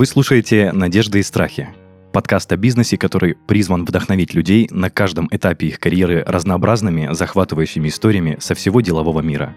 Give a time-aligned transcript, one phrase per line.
[0.00, 1.68] Вы слушаете «Надежды и страхи»–
[2.14, 8.38] подкаст о бизнесе, который призван вдохновить людей на каждом этапе их карьеры разнообразными, захватывающими историями
[8.40, 9.54] со всего делового мира.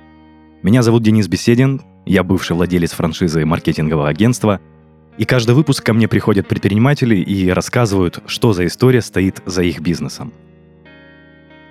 [0.61, 4.59] Меня зовут Денис Беседин, я бывший владелец франшизы маркетингового агентства,
[5.17, 9.80] и каждый выпуск ко мне приходят предприниматели и рассказывают, что за история стоит за их
[9.80, 10.34] бизнесом.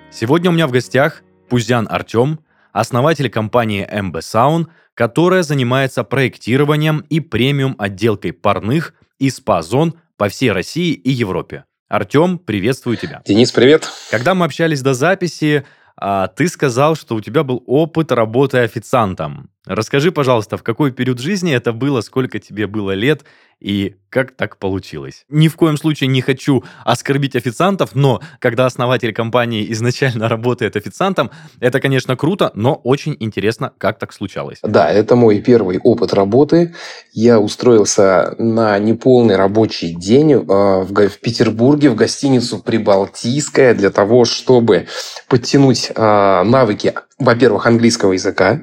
[0.09, 2.39] Сегодня у меня в гостях Пуздян Артем,
[2.73, 10.51] основатель компании MB Sound– которая занимается проектированием и премиум отделкой парных и спа-зон по всей
[10.51, 11.65] России и Европе.
[11.89, 13.21] Артем, приветствую тебя.
[13.25, 13.89] Денис, привет.
[14.09, 19.49] Когда мы общались до записи, а, ты сказал, что у тебя был опыт работы официантом.
[19.65, 23.23] Расскажи, пожалуйста, в какой период жизни это было, сколько тебе было лет
[23.61, 25.23] и как так получилось?
[25.29, 31.31] Ни в коем случае не хочу оскорбить официантов, но когда основатель компании изначально работает официантом,
[31.61, 34.59] это, конечно, круто, но очень интересно, как так случалось.
[34.63, 36.75] Да, это мой первый опыт работы.
[37.13, 44.87] Я устроился на неполный рабочий день в, в Петербурге в гостиницу «Прибалтийская» для того, чтобы
[45.29, 48.61] подтянуть а, навыки во-первых, английского языка,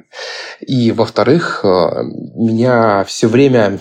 [0.60, 3.78] и, во-вторых, меня все время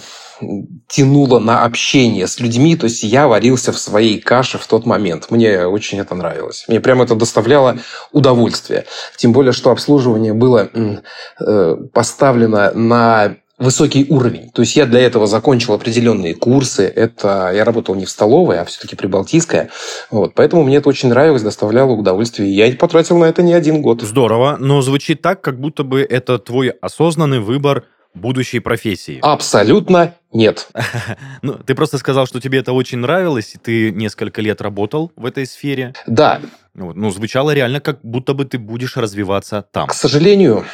[0.88, 5.30] тянуло на общение с людьми, то есть я варился в своей каше в тот момент.
[5.30, 6.66] Мне очень это нравилось.
[6.68, 7.78] Мне прямо это доставляло
[8.12, 8.86] удовольствие.
[9.18, 14.50] Тем более, что обслуживание было э, поставлено на высокий уровень.
[14.52, 16.84] То есть я для этого закончил определенные курсы.
[16.84, 19.70] Это я работал не в столовой, а все-таки прибалтийская.
[20.10, 20.34] Вот.
[20.34, 22.56] Поэтому мне это очень нравилось, доставляло удовольствие.
[22.56, 24.02] Я потратил на это не один год.
[24.02, 29.20] Здорово, но звучит так, как будто бы это твой осознанный выбор будущей профессии?
[29.22, 30.70] Абсолютно нет.
[31.42, 35.26] ну, ты просто сказал, что тебе это очень нравилось, и ты несколько лет работал в
[35.26, 35.94] этой сфере.
[36.08, 36.42] Да.
[36.74, 39.88] Вот, ну, звучало реально, как будто бы ты будешь развиваться там.
[39.88, 40.66] К сожалению,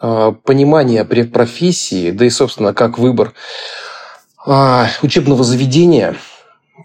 [0.00, 3.32] понимание профессии, да и, собственно, как выбор
[4.44, 6.16] а, учебного заведения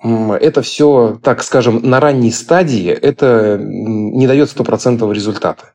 [0.04, 5.72] это все, так скажем, на ранней стадии, это не дает стопроцентного результата.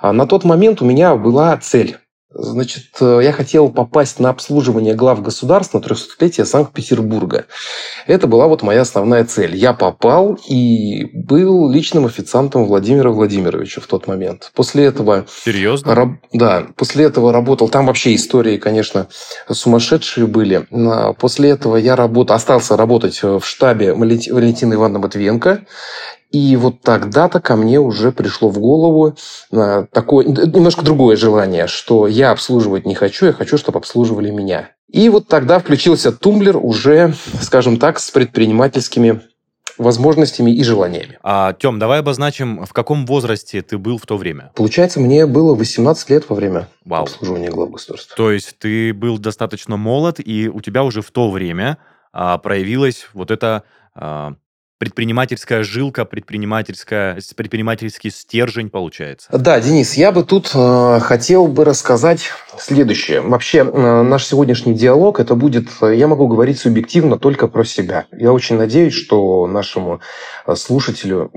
[0.00, 1.98] А на тот момент у меня была цель
[2.34, 7.46] Значит, э, я хотел попасть на обслуживание глав государств на 300-летие Санкт-Петербурга.
[8.06, 9.54] Это была вот моя основная цель.
[9.54, 14.50] Я попал и был личным официантом Владимира Владимировича в тот момент.
[14.54, 15.26] После этого...
[15.44, 15.94] Серьезно?
[15.94, 16.66] Раб, да.
[16.76, 17.68] После этого работал...
[17.68, 19.08] Там вообще истории, конечно,
[19.50, 20.66] сумасшедшие были.
[21.18, 25.64] После этого я работал, остался работать в штабе Валентины Ивановны Матвиенко.
[26.32, 29.14] И вот тогда-то ко мне уже пришло в голову
[29.52, 34.70] э, такое немножко другое желание, что я обслуживать не хочу, я хочу, чтобы обслуживали меня.
[34.90, 39.20] И вот тогда включился тумблер уже, скажем так, с предпринимательскими
[39.78, 41.18] возможностями и желаниями.
[41.22, 44.52] А, Тем, давай обозначим, в каком возрасте ты был в то время?
[44.54, 47.04] Получается, мне было 18 лет во время Вау.
[47.04, 48.16] обслуживания глав государства.
[48.16, 51.78] То есть ты был достаточно молод, и у тебя уже в то время
[52.12, 53.64] а, проявилась вот эта
[53.94, 54.34] а,
[54.82, 59.28] предпринимательская жилка, предпринимательская, предпринимательский стержень получается.
[59.30, 63.20] Да, Денис, я бы тут э, хотел бы рассказать следующее.
[63.20, 68.06] Вообще, э, наш сегодняшний диалог, это будет, э, я могу говорить субъективно только про себя.
[68.10, 70.00] Я очень надеюсь, что нашему
[70.48, 71.30] э, слушателю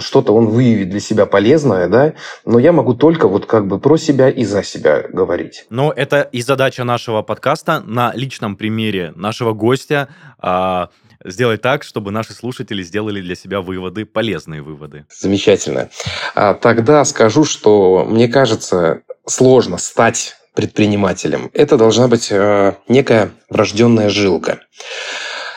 [0.00, 2.12] что-то он выявит для себя полезное, да,
[2.44, 5.64] но я могу только вот как бы про себя и за себя говорить.
[5.70, 10.08] Но это и задача нашего подкаста на личном примере нашего гостя,
[10.42, 10.86] э,
[11.24, 15.06] сделать так, чтобы наши слушатели сделали для себя выводы, полезные выводы.
[15.10, 15.90] Замечательно.
[16.34, 21.50] А, тогда скажу, что мне кажется, сложно стать предпринимателем.
[21.54, 24.60] Это должна быть э, некая врожденная жилка.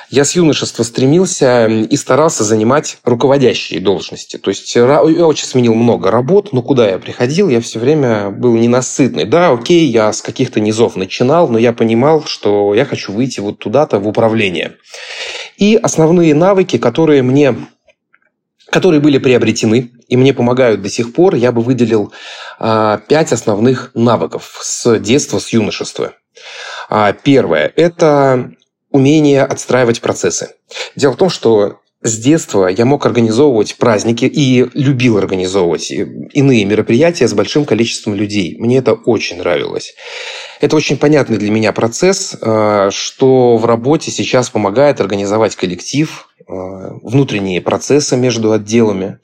[0.09, 4.37] Я с юношества стремился и старался занимать руководящие должности.
[4.37, 8.55] То есть я очень сменил много работ, но куда я приходил, я все время был
[8.55, 9.25] ненасытный.
[9.25, 13.57] Да, окей, я с каких-то низов начинал, но я понимал, что я хочу выйти вот
[13.57, 14.75] туда-то в управление.
[15.57, 17.55] И основные навыки, которые мне
[18.69, 22.11] которые были приобретены и мне помогают до сих пор, я бы выделил
[22.59, 26.13] а, пять основных навыков с детства, с юношества.
[26.89, 28.51] А, первое– это
[28.91, 30.55] умение отстраивать процессы.
[30.95, 37.27] Дело в том, что с детства я мог организовывать праздники и любил организовывать иные мероприятия
[37.27, 38.57] с большим количеством людей.
[38.59, 39.95] Мне это очень нравилось.
[40.61, 46.43] Это очень понятный для меня процесс, э, что в работе сейчас помогает организовать коллектив, э,
[47.01, 49.17] внутренние процессы между отделами.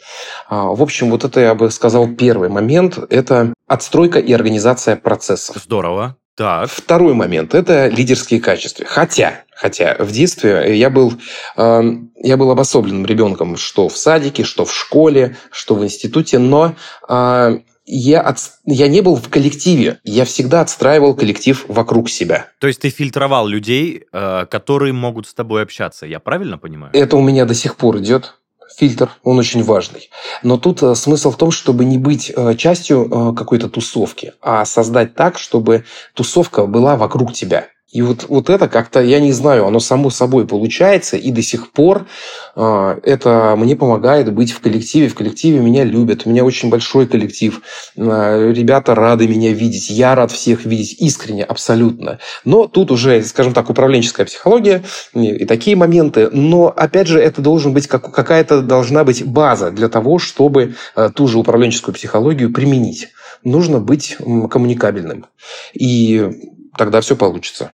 [0.50, 2.98] А, в общем, вот это я бы сказал первый момент.
[3.10, 5.58] Это отстройка и организация процессов.
[5.64, 6.18] Здорово.
[6.42, 6.72] Так.
[6.72, 8.84] Второй момент– это лидерские качества.
[8.88, 11.14] Хотя, хотя в детстве я был,
[11.56, 11.82] э,
[12.16, 16.74] я был обособленным ребенком, что в садике, что в школе, что в институте, но
[17.08, 22.48] э, я, от, я не был в коллективе, я всегда отстраивал коллектив вокруг себя.
[22.60, 26.92] То есть ты фильтровал людей, э, которые могут с тобой общаться, я правильно понимаю?
[26.96, 28.41] Это у меня до сих пор идет
[28.78, 30.10] фильтр, он очень важный.
[30.44, 34.66] Но тут э, смысл в том, чтобы не быть э, частью э, какой-то тусовки, а
[34.66, 37.68] создать так, чтобы тусовка была вокруг тебя.
[37.92, 41.72] И вот, вот это как-то, я не знаю, оно само собой получается, и до сих
[41.72, 42.08] пор
[42.56, 45.10] э, это мне помогает быть в коллективе.
[45.10, 47.62] В коллективе меня любят, у меня очень большой коллектив,
[47.98, 52.20] э, ребята рады меня видеть, я рад всех видеть, искренне, абсолютно.
[52.46, 54.84] Но тут уже, скажем так, управленческая психология
[55.14, 56.30] и такие моменты.
[56.32, 61.10] Но, опять же, это должен быть, как, какая-то должна быть база для того, чтобы э,
[61.14, 63.10] ту же управленческую психологию применить.
[63.44, 64.16] Нужно быть
[64.50, 65.26] коммуникабельным.
[65.74, 66.30] И
[66.78, 67.72] тогда все получится.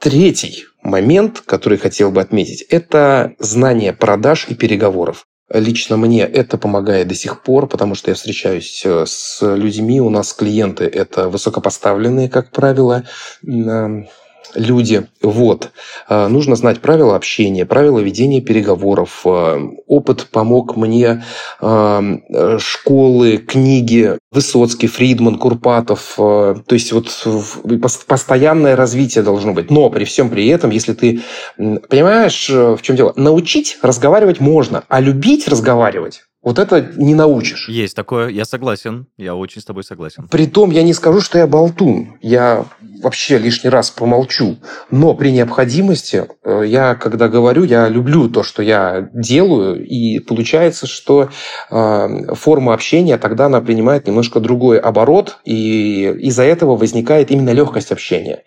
[0.00, 5.26] Третий момент, который хотел бы отметить, это знание продаж и переговоров.
[5.52, 10.08] Лично мне это помогает до сих пор, потому что я встречаюсь э, с людьми, у
[10.08, 13.04] нас клиенты это высокопоставленные, как правило,
[14.54, 15.06] люди.
[15.22, 15.70] Вот.
[16.08, 19.22] А, нужно знать правила общения, правила ведения переговоров.
[19.24, 21.24] А, опыт помог мне
[21.60, 22.02] а,
[22.58, 26.14] школы, книги Высоцкий, Фридман, Курпатов.
[26.16, 27.10] То есть вот
[28.06, 29.70] постоянное развитие должно быть.
[29.70, 31.20] Но при всем при этом, если ты
[31.56, 37.68] понимаешь, в чем дело, научить разговаривать можно, а любить разговаривать вот это не научишь.
[37.68, 40.26] Есть такое, я согласен, я очень с тобой согласен.
[40.30, 42.64] Притом я не скажу, что я болтун, я
[43.02, 44.56] вообще лишний раз помолчу,
[44.90, 50.86] но при необходимости э, я, когда говорю, я люблю то, что я делаю, и получается,
[50.86, 51.28] что
[51.70, 57.92] э, форма общения тогда она принимает немножко другой оборот, и из-за этого возникает именно легкость
[57.92, 58.44] общения.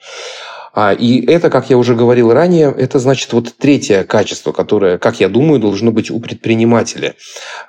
[0.74, 5.20] А, и это, как я уже говорил ранее, это значит вот третье качество, которое, как
[5.20, 7.16] я думаю, должно быть у предпринимателя.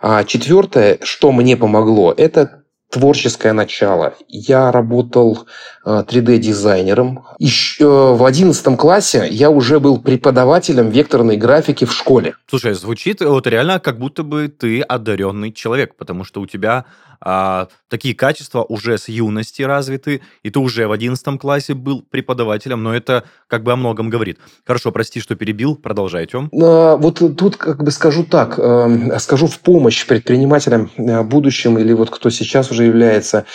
[0.01, 4.15] А четвертое, что мне помогло, это творческое начало.
[4.29, 5.47] Я работал
[5.85, 7.25] 3D-дизайнером.
[7.39, 12.35] Еще э, в 11 классе я уже был преподавателем векторной графики в школе.
[12.49, 16.85] Слушай, звучит вот реально, как будто бы ты одаренный человек, потому что у тебя
[17.27, 22.83] а, такие качества уже с юности развиты, и ты уже в 11 классе был преподавателем,
[22.83, 24.39] но это как бы о многом говорит.
[24.67, 26.51] Хорошо, прости, что перебил, продолжай, Тем.
[26.53, 31.95] А, вот тут как бы скажу так, э, скажу в помощь предпринимателям э, будущим или
[31.95, 33.47] вот кто сейчас уже является,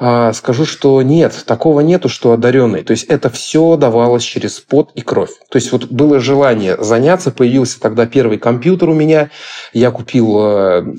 [0.00, 2.82] э, скажу, что нет, такого нету, что одаренный.
[2.82, 5.30] То есть это все давалось через пот и кровь.
[5.50, 9.30] То есть вот было желание заняться, появился тогда первый компьютер у меня,
[9.72, 10.38] я купил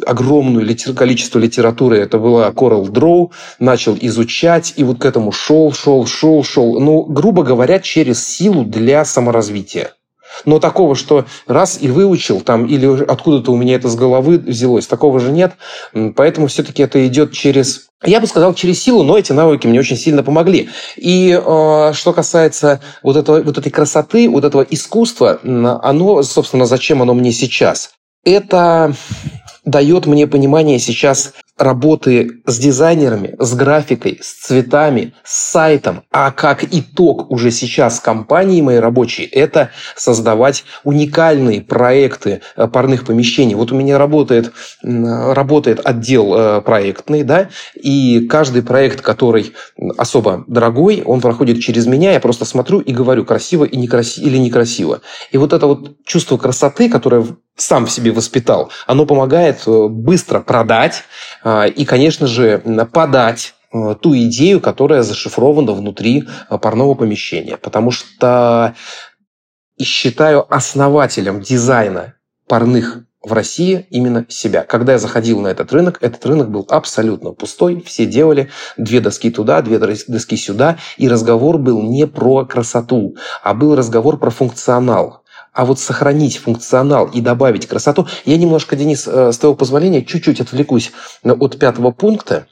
[0.05, 6.05] огромное количество литературы, это была Coral Draw, начал изучать, и вот к этому шел, шел,
[6.05, 6.79] шел, шел.
[6.79, 9.93] Ну, грубо говоря, через силу для саморазвития.
[10.45, 14.87] Но такого, что раз и выучил, там, или откуда-то у меня это с головы взялось,
[14.87, 15.53] такого же нет.
[16.15, 19.97] Поэтому все-таки это идет через я бы сказал, через силу, но эти навыки мне очень
[19.97, 20.69] сильно помогли.
[20.95, 27.01] И э, что касается вот, этого, вот этой красоты, вот этого искусства, оно, собственно, зачем
[27.01, 27.91] оно мне сейчас?
[28.23, 28.93] Это
[29.65, 36.63] дает мне понимание сейчас работы с дизайнерами, с графикой, с цветами, с сайтом, а как
[36.63, 43.55] итог уже сейчас с компанией моей рабочей, это создавать уникальные проекты э, парных помещений.
[43.55, 49.53] Вот у меня работает, работает отдел э, проектный, да, и каждый проект, который
[49.97, 54.37] особо дорогой, он проходит через меня, я просто смотрю и говорю, красиво и некрасиво, или
[54.37, 55.01] некрасиво.
[55.31, 57.25] И вот это вот чувство красоты, которое
[57.57, 61.03] сам в себе воспитал, оно помогает э, быстро продать
[61.67, 62.59] и, конечно же,
[62.91, 67.57] подать э, ту идею, которая зашифрована внутри э, парного помещения.
[67.57, 68.75] Потому что
[69.81, 72.15] считаю основателем дизайна
[72.47, 74.63] парных в России именно себя.
[74.63, 77.81] Когда я заходил на этот рынок, этот рынок был абсолютно пустой.
[77.85, 80.77] Все делали две доски туда, две доски сюда.
[80.97, 87.07] И разговор был не про красоту, а был разговор про функционал а вот сохранить функционал
[87.07, 88.07] и добавить красоту.
[88.25, 90.91] Я немножко, Денис, э, с твоего позволения, чуть-чуть отвлекусь
[91.23, 92.47] от пятого пункта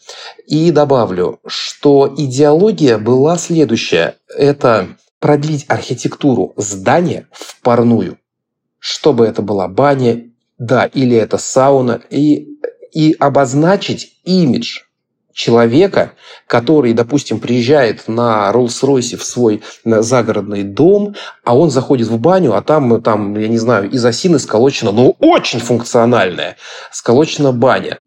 [0.46, 4.16] и добавлю, что идеология была следующая.
[4.36, 4.88] Это
[5.20, 8.18] продлить архитектуру здания в парную.
[8.80, 12.48] Чтобы это была баня, да, или это сауна, и,
[12.94, 14.87] и обозначить имидж
[15.38, 16.14] человека,
[16.48, 21.14] который, допустим, приезжает на Роллс-Ройсе в свой загородный дом,
[21.44, 25.12] а он заходит в баню, а там, там я не знаю, из осины сколочена, но
[25.20, 26.58] очень функциональная,
[26.92, 28.00] сколочена баня.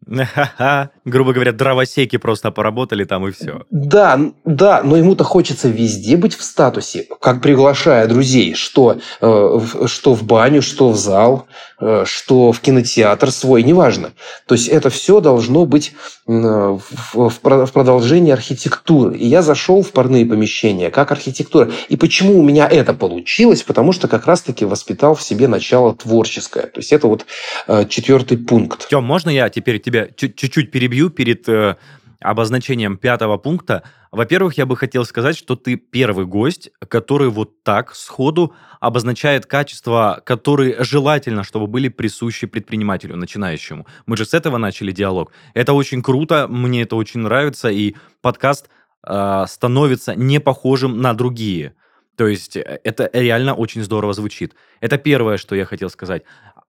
[1.05, 3.63] Грубо говоря, дровосеки просто поработали там и все.
[3.71, 10.13] Да, да, но ему-то хочется везде быть в статусе, как приглашая друзей, что, э, что
[10.13, 11.47] в баню, что в зал,
[11.79, 14.11] э, что в кинотеатр свой, неважно.
[14.45, 15.93] То есть это все должно быть
[16.27, 16.79] э, в,
[17.13, 19.17] в, в продолжении архитектуры.
[19.17, 21.71] И я зашел в парные помещения как архитектура.
[21.89, 23.63] И почему у меня это получилось?
[23.63, 26.63] Потому что как раз-таки воспитал в себе начало творческое.
[26.63, 27.25] То есть это вот
[27.67, 28.87] э, четвертый пункт.
[28.87, 30.90] Тем, можно я теперь тебя чуть-чуть перебью?
[30.91, 31.77] Перебью перед э,
[32.19, 33.83] обозначением пятого пункта.
[34.11, 40.21] Во-первых, я бы хотел сказать, что ты первый гость, который вот так сходу обозначает качества,
[40.25, 43.87] которые желательно, чтобы были присущи предпринимателю, начинающему.
[44.05, 45.31] Мы же с этого начали диалог.
[45.53, 48.69] Это очень круто, мне это очень нравится, и подкаст
[49.07, 51.73] э, становится не похожим на другие.
[52.17, 54.55] То есть э, это реально очень здорово звучит.
[54.81, 56.23] Это первое, что я хотел сказать.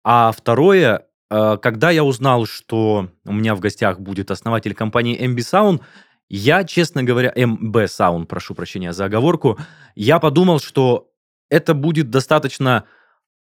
[0.03, 5.81] А второе, когда я узнал, что у меня в гостях будет основатель компании MB Sound,
[6.29, 9.59] я, честно говоря, MB Sound, прошу прощения за оговорку,
[9.95, 11.11] я подумал, что
[11.49, 12.85] это будет достаточно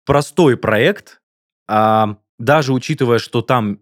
[0.05, 1.21] простой проект,
[1.69, 3.76] а, даже учитывая, что там э,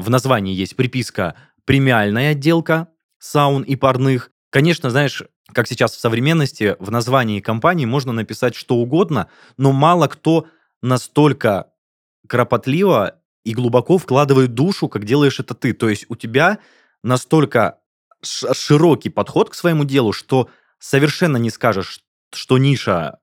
[0.00, 1.34] в названии есть приписка
[1.66, 2.88] «премиальная отделка
[3.18, 4.30] саун и парных».
[4.50, 5.22] Конечно, знаешь,
[5.52, 10.46] как сейчас в современности, в названии компании можно написать что угодно, но мало кто
[10.80, 11.72] настолько
[12.26, 15.72] кропотливо и глубоко вкладывает душу, как делаешь это ты.
[15.72, 16.58] То есть у тебя
[17.04, 17.78] настолько
[18.20, 20.48] широкий подход к своему делу, что
[20.80, 22.00] совершенно не скажешь,
[22.34, 23.18] что ниша,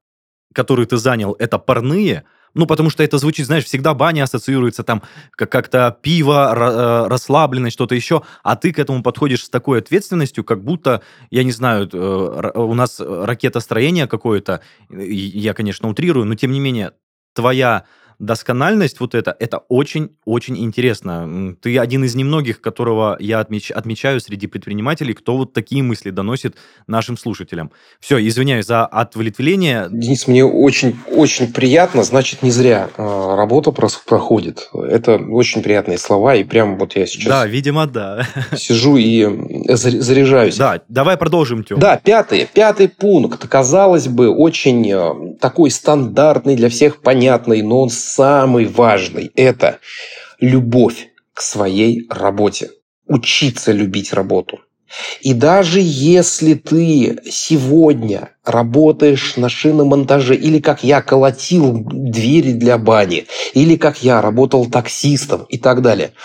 [0.53, 5.01] которую ты занял, это парные, ну, потому что это звучит, знаешь, всегда баня ассоциируется там
[5.31, 10.45] как- как-то пиво, э, расслабленность, что-то еще, а ты к этому подходишь с такой ответственностью,
[10.45, 11.01] как будто,
[11.31, 16.93] я не знаю, э, у нас ракетостроение какое-то, я, конечно, утрирую, но тем не менее,
[17.33, 17.85] твоя
[18.25, 21.55] доскональность вот это, это очень-очень интересно.
[21.61, 26.55] Ты один из немногих, которого я отмеч, отмечаю среди предпринимателей, кто вот такие мысли доносит
[26.87, 27.71] нашим слушателям.
[27.99, 29.87] Все, извиняюсь за отвлечение.
[29.91, 34.69] Денис, мне очень-очень приятно, значит, не зря э, работа проходит.
[34.73, 37.27] Это очень приятные слова, и прям вот я сейчас...
[37.27, 38.25] Да, видимо, да.
[38.55, 39.27] Сижу и
[39.67, 40.57] заряжаюсь.
[40.57, 41.79] Да, давай продолжим, Тём.
[41.79, 43.47] Да, пятый, пятый пункт.
[43.47, 49.79] Казалось бы, очень э, такой стандартный, для всех понятный, но он самый важный– это
[50.39, 52.69] любовь к своей работе.
[53.07, 54.61] Учиться любить работу.
[55.21, 63.25] И даже если ты сегодня работаешь на шиномонтаже, или как я колотил двери для бани,
[63.53, 66.11] или как я работал таксистом и так далее–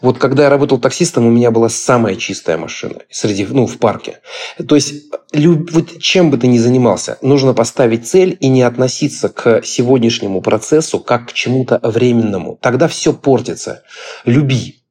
[0.00, 4.20] вот когда я работал таксистом, у меня была самая чистая машина среди, ну, в парке.
[4.68, 9.28] То есть, люб, вот чем бы ты ни занимался, нужно поставить цель и не относиться
[9.28, 12.58] к сегодняшнему процессу как к чему-то временному.
[12.60, 13.82] Тогда все портится.
[14.24, 14.82] Люби.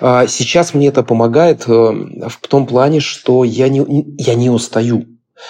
[0.00, 3.84] А сейчас мне это помогает э, в том плане, что я не,
[4.18, 5.06] я не устаю.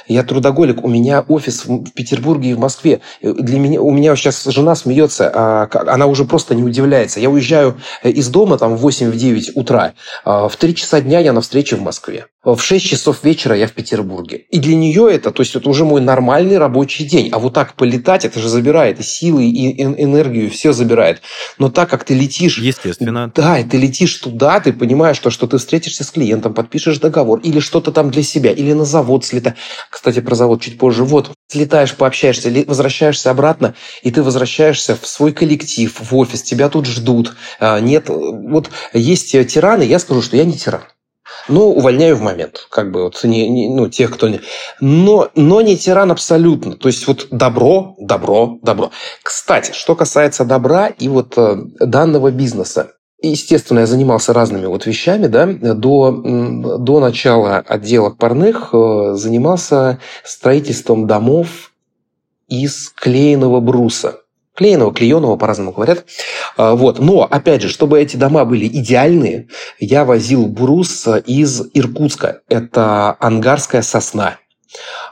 [0.07, 3.01] Я трудоголик, у меня офис в Петербурге и в Москве.
[3.23, 7.21] Для меня, у меня сейчас жена смеется, а, она уже просто не удивляется.
[7.21, 11.33] Я уезжаю э, из дома там в 8-9 утра, а, в 3 часа дня я
[11.33, 12.27] на встрече в Москве.
[12.45, 14.39] В 6 часов вечера я в Петербурге.
[14.51, 17.29] И для нее это, то есть это уже мой нормальный рабочий день.
[17.33, 21.21] А вот так полетать, это же забирает и силы, и энергию, все забирает.
[21.59, 22.59] Но так как ты летишь...
[22.59, 23.31] Естественно.
[23.35, 27.41] Да, и ты летишь туда, ты понимаешь, что, что ты встретишься с клиентом, подпишешь договор,
[27.41, 29.57] или что-то там для себя, или на завод слетать.
[29.91, 31.05] Кстати, про завод чуть позже.
[31.05, 36.87] Вот, слетаешь, пообщаешься, возвращаешься обратно, и ты возвращаешься в свой коллектив, в офис, тебя тут
[36.87, 37.35] ждут.
[37.61, 40.83] А, нет, вот есть тираны, я скажу, что я не тиран.
[41.49, 44.41] Но увольняю в момент, как бы вот не, не, ну тех, кто не,
[44.81, 46.77] но но не тиран абсолютно.
[46.77, 48.91] То есть вот добро, добро, добро.
[49.23, 55.27] Кстати, что касается добра и вот э, данного бизнеса, Естественно, я занимался разными вот вещами,
[55.27, 56.13] да, до,
[56.79, 61.73] до начала отделок парных э, занимался строительством домов
[62.47, 64.21] из клееного бруса.
[64.55, 66.05] Клееного, клееного, по-разному говорят.
[66.57, 67.01] А, вот.
[67.01, 69.49] Но, опять же, чтобы эти дома были идеальные,
[69.81, 72.41] я возил брус из Иркутска.
[72.49, 74.39] Это ангарская сосна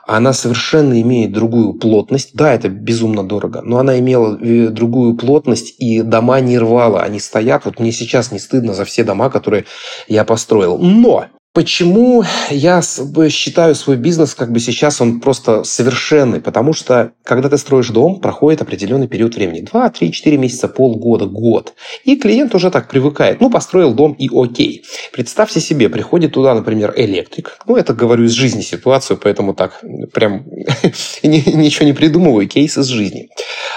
[0.06, 2.30] она совершенно имеет другую плотность.
[2.34, 7.18] Да, это безумно дорого, но она имела э, другую плотность, и дома не рвала, они
[7.18, 7.64] стоят.
[7.64, 9.64] Вот мне сейчас не стыдно за все дома, которые
[10.06, 10.78] я построил.
[10.78, 16.42] Но Почему я считаю свой бизнес как бы сейчас он просто совершенный?
[16.42, 19.62] Потому что когда ты строишь дом, проходит определенный период времени.
[19.62, 21.72] Два, три, четыре месяца, полгода, год.
[22.04, 23.40] И клиент уже так привыкает.
[23.40, 24.84] Ну, построил дом и окей.
[25.14, 27.58] Представьте себе, приходит туда, например, электрик.
[27.66, 29.82] Ну, это говорю из жизни ситуацию, поэтому так
[30.12, 30.44] прям
[31.22, 32.46] ничего не придумываю.
[32.46, 33.30] Кейс из жизни.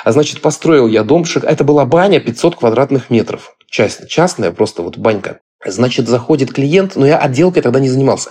[0.03, 1.23] А значит, построил я дом.
[1.43, 3.55] Это была баня 500 квадратных метров.
[3.69, 5.39] Частная, частная просто вот банька.
[5.65, 8.29] Значит, заходит клиент, но я отделкой тогда не занимался.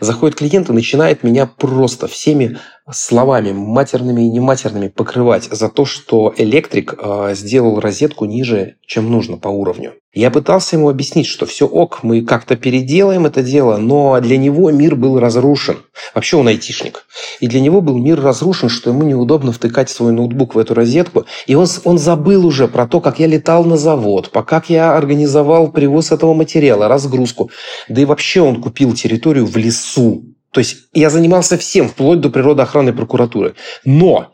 [0.00, 2.58] Заходит клиент и начинает меня просто всеми
[2.90, 9.36] словами, матерными и нематерными, покрывать за то, что электрик э, сделал розетку ниже, чем нужно
[9.36, 9.94] по уровню.
[10.14, 14.70] Я пытался ему объяснить, что все ок, мы как-то переделаем это дело, но для него
[14.70, 15.78] мир был разрушен.
[16.14, 17.06] Вообще он айтишник.
[17.40, 21.24] И для него был мир разрушен, что ему неудобно втыкать свой ноутбук в эту розетку.
[21.46, 24.94] И он, он забыл уже про то, как я летал на завод, по как я
[24.94, 27.50] организовал привоз этого материала, разгрузку.
[27.88, 30.24] Да и вообще он купил территорию в лесу.
[30.52, 33.54] То есть я занимался всем, вплоть до природоохранной прокуратуры.
[33.84, 34.32] Но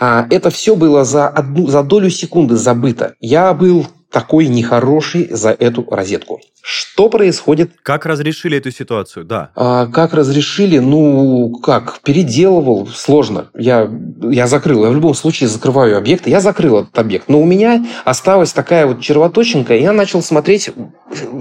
[0.00, 3.14] а, это все было за, одну, за долю секунды забыто.
[3.20, 6.40] Я был такой нехороший за эту розетку.
[6.62, 7.72] Что происходит?
[7.82, 9.50] Как разрешили эту ситуацию, да?
[9.56, 10.78] А, как разрешили?
[10.78, 12.00] Ну, как?
[12.00, 12.86] Переделывал.
[12.86, 13.50] Сложно.
[13.54, 13.90] Я,
[14.22, 14.84] я закрыл.
[14.84, 16.30] Я в любом случае закрываю объекты.
[16.30, 17.28] Я закрыл этот объект.
[17.28, 20.70] Но у меня осталась такая вот червоточинка, и я начал смотреть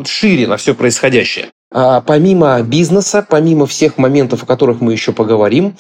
[0.06, 1.52] шире на все происходящее.
[1.74, 5.76] А, помимо бизнеса, помимо всех моментов, о которых мы еще поговорим,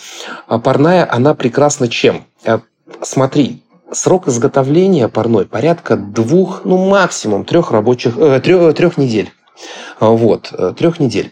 [0.47, 2.25] а, парная, она прекрасна чем?
[2.45, 2.61] А,
[3.03, 9.31] смотри, срок изготовления парной порядка двух, ну максимум трех рабочих, э, трех, трех недель.
[9.99, 11.31] Вот, э, трех недель.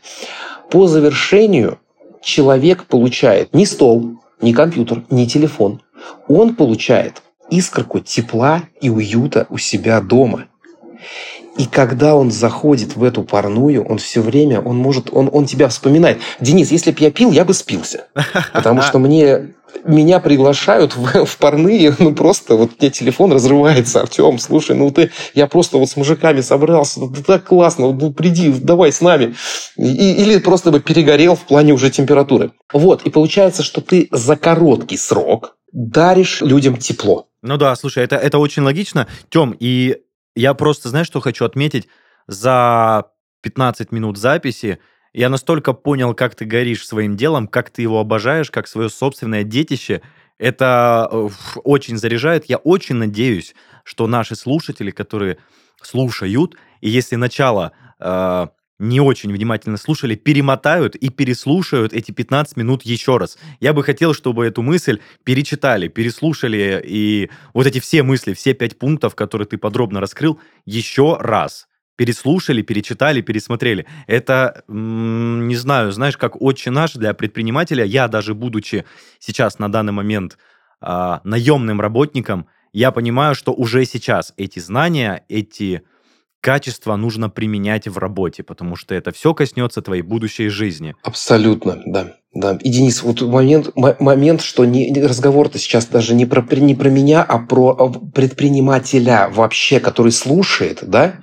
[0.70, 1.80] По завершению
[2.22, 5.82] человек получает не стол, не компьютер, не телефон.
[6.28, 10.46] Он получает искорку тепла и уюта у себя дома.
[11.58, 15.68] И когда он заходит в эту парную, он все время, он может, он, он тебя
[15.68, 16.20] вспоминает.
[16.40, 18.06] Денис, если бы я пил, я бы спился.
[18.54, 19.54] Потому что мне
[19.86, 25.12] меня приглашают в, в парные, ну просто вот мне телефон разрывается, Артем, слушай, ну ты,
[25.34, 29.36] я просто вот с мужиками собрался, ну так классно, ну приди, давай с нами.
[29.78, 32.52] И, или просто бы перегорел в плане уже температуры.
[32.74, 37.28] Вот, и получается, что ты за короткий срок даришь людям тепло.
[37.42, 39.08] Ну да, слушай, это, это очень логично.
[39.30, 39.98] Тем, и
[40.36, 41.88] я просто, знаешь, что хочу отметить?
[42.28, 43.12] За
[43.42, 44.80] 15 минут записи
[45.14, 49.44] я настолько понял, как ты горишь своим делом, как ты его обожаешь, как свое собственное
[49.44, 50.02] детище.
[50.38, 51.30] Это э,
[51.64, 52.46] очень заряжает.
[52.46, 55.38] Я очень надеюсь, что наши слушатели, которые
[55.82, 58.48] слушают, и если начало э,
[58.82, 63.38] не очень внимательно слушали, перемотают и переслушают эти 15 минут еще раз.
[63.60, 68.80] Я бы хотел, чтобы эту мысль перечитали, переслушали и вот эти все мысли, все пять
[68.80, 73.86] пунктов, которые ты подробно раскрыл, еще раз переслушали, перечитали, пересмотрели.
[74.08, 77.86] Это, не знаю, знаешь, как отче наш для предпринимателя.
[77.86, 78.86] Я даже будучи
[79.20, 80.40] сейчас на данный момент
[80.80, 85.84] а, наемным работником, я понимаю, что уже сейчас эти знания, эти
[86.42, 90.96] качества нужно применять в работе, потому что это все коснется твоей будущей жизни.
[91.04, 92.16] Абсолютно, да.
[92.34, 92.58] Да.
[92.62, 97.24] И, Денис, вот момент, момент что не, разговор-то сейчас даже не про, не про меня,
[97.24, 101.16] а про а, предпринимателя вообще, который слушает, да,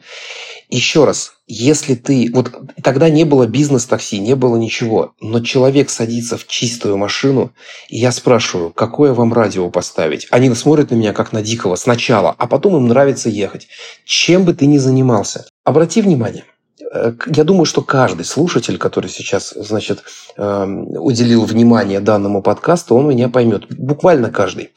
[0.71, 2.31] еще раз, если ты...
[2.35, 2.53] Вот
[2.83, 7.53] тогда не было бизнес-такси, не было ничего, но человек садится в чистую машину,
[7.89, 10.27] и я спрашиваю, какое вам радио поставить?
[10.31, 13.69] Они смотрят на меня как на дикого сначала, а потом им нравится ехать.
[14.05, 16.45] Чем бы ты ни занимался, обрати внимание,
[16.93, 20.03] э, я думаю, что каждый слушатель, который сейчас, значит,
[20.37, 23.65] эм, уделил внимание данному подкасту, он меня поймет.
[23.71, 24.73] Буквально каждый.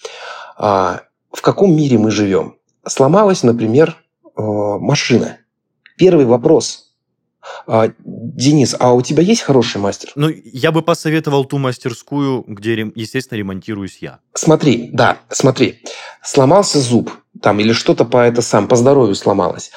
[0.58, 1.02] А,
[1.34, 2.56] в каком мире мы живем?
[2.88, 5.38] Сломалась, например, э, машина.
[6.02, 6.94] Первый вопрос.
[7.68, 10.10] А, Денис, а у тебя есть хороший мастер?
[10.16, 14.18] Ну, я бы посоветовал ту мастерскую, где, естественно, ремонтируюсь я.
[14.34, 15.84] Смотри, да, смотри.
[16.24, 19.70] Сломался зуб, там, или что-то по это сам, по здоровью сломалось.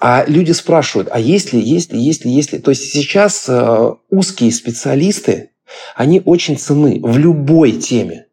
[0.00, 2.58] А люди спрашивают, а есть ли, есть ли, есть ли, есть ли.
[2.58, 5.52] То есть сейчас э, узкие специалисты,
[5.94, 8.26] они очень ценны в любой теме.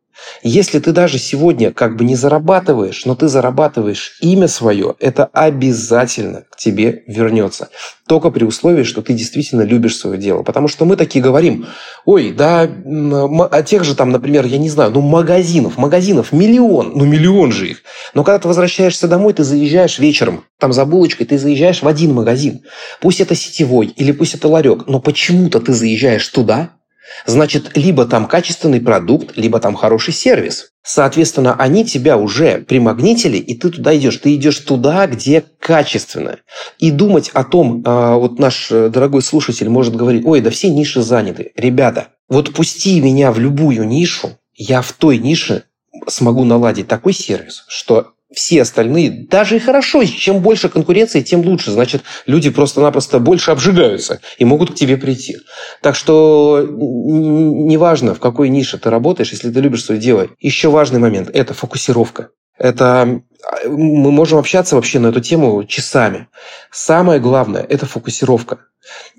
[0.44, 6.44] Если ты даже сегодня как бы не зарабатываешь, но ты зарабатываешь имя свое, это обязательно
[6.50, 7.70] к тебе вернется.
[8.08, 10.44] Только при условии, что ты действительно любишь свое дело.
[10.44, 11.68] Потому что мы такие говорим,
[12.06, 17.06] ой, да, о тех же там, например, я не знаю, ну магазинов, магазинов миллион, ну
[17.06, 17.82] миллион же их.
[18.14, 22.14] Но когда ты возвращаешься домой, ты заезжаешь вечером, там за булочкой, ты заезжаешь в один
[22.14, 22.62] магазин.
[23.02, 26.77] Пусть это сетевой или пусть это ларек, но почему-то ты заезжаешь туда,
[27.26, 30.72] Значит, либо там качественный продукт, либо там хороший сервис.
[30.84, 34.18] Соответственно, они тебя уже примагнитили, и ты туда идешь.
[34.18, 36.38] Ты идешь туда, где качественно.
[36.80, 40.70] И думать о том, а, вот наш э, дорогой слушатель может говорить, ой, да все
[40.70, 41.52] ниши заняты.
[41.56, 45.64] Ребята, вот пусти меня в любую нишу, я в той нише
[46.08, 51.72] смогу наладить такой сервис, что все остальные, даже и хорошо, чем больше конкуренции, тем лучше.
[51.72, 55.38] Значит, люди просто-напросто больше обжигаются и могут к тебе прийти.
[55.82, 60.28] Так что неважно, в какой нише ты работаешь, если ты любишь свое дело.
[60.40, 62.30] Еще важный момент– это фокусировка.
[62.58, 63.22] Это
[63.66, 66.28] мы можем общаться вообще на эту тему часами.
[66.72, 68.60] Самое главное– это фокусировка.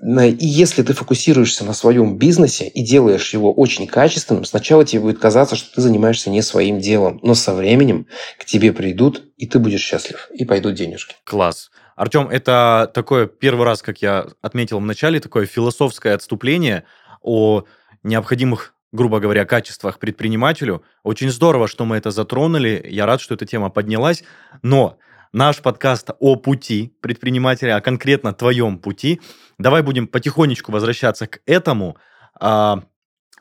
[0.01, 5.19] И если ты фокусируешься на своем бизнесе и делаешь его очень качественным, сначала тебе будет
[5.19, 8.07] казаться, что ты занимаешься не своим делом, но со временем
[8.39, 11.15] к тебе придут, и ты будешь счастлив, и пойдут денежки.
[11.23, 11.69] Класс.
[11.95, 16.85] Артем, это такое первый раз, как я отметил в начале, такое философское отступление
[17.21, 17.65] о
[18.03, 20.83] необходимых грубо говоря, качествах предпринимателю.
[21.03, 22.85] Очень здорово, что мы это затронули.
[22.89, 24.23] Я рад, что эта тема поднялась.
[24.61, 24.97] Но
[25.31, 29.21] наш подкаст о пути предпринимателя, а конкретно твоем пути.
[29.57, 31.97] Давай будем потихонечку возвращаться к этому.
[32.39, 32.81] А,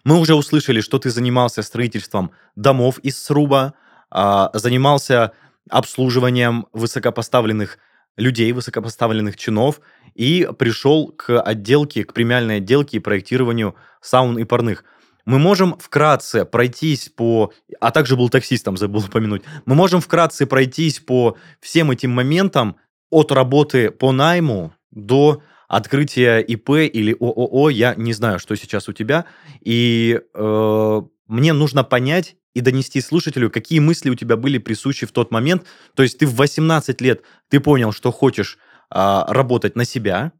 [0.04, 3.74] мы уже услышали, что ты занимался строительством домов из сруба,
[4.10, 5.32] а, занимался
[5.70, 7.78] обслуживанием высокопоставленных
[8.16, 9.80] людей, высокопоставленных чинов,
[10.14, 14.84] и пришел к отделке, к премиальной отделке и проектированию саун и парных–
[15.28, 17.52] мы можем вкратце пройтись по...
[17.80, 19.42] А также был таксистом, забыл упомянуть.
[19.66, 22.76] Мы можем вкратце пройтись по всем этим моментам
[23.10, 27.68] от работы по найму до открытия ИП или ООО.
[27.68, 29.26] Я не знаю, что сейчас у тебя.
[29.60, 35.12] И э, мне нужно понять и донести слушателю, какие мысли у тебя были присущи в
[35.12, 35.66] тот момент.
[35.94, 38.56] То есть ты в 18 лет, ты понял, что хочешь
[38.90, 40.32] э, работать на себя,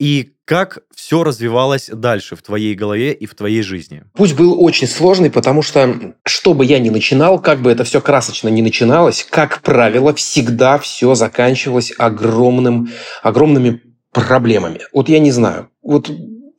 [0.00, 4.02] и как все развивалось дальше в твоей голове и в твоей жизни?
[4.14, 8.00] Путь был очень сложный, потому что, что бы я ни начинал, как бы это все
[8.00, 12.90] красочно не начиналось, как правило, всегда все заканчивалось огромным,
[13.22, 14.80] огромными проблемами.
[14.92, 15.68] Вот я не знаю.
[15.82, 16.10] Вот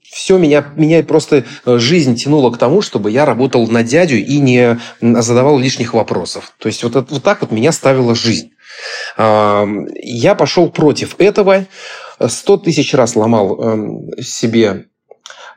[0.04, 4.38] все меня, меня просто э, жизнь тянула к тому, чтобы я работал на дядю и
[4.38, 6.54] не задавал лишних вопросов.
[6.60, 8.52] То есть вот, вот так вот меня ставила жизнь.
[9.18, 11.66] Я пошел против этого.
[12.28, 14.86] Сто тысяч раз ломал эм, себе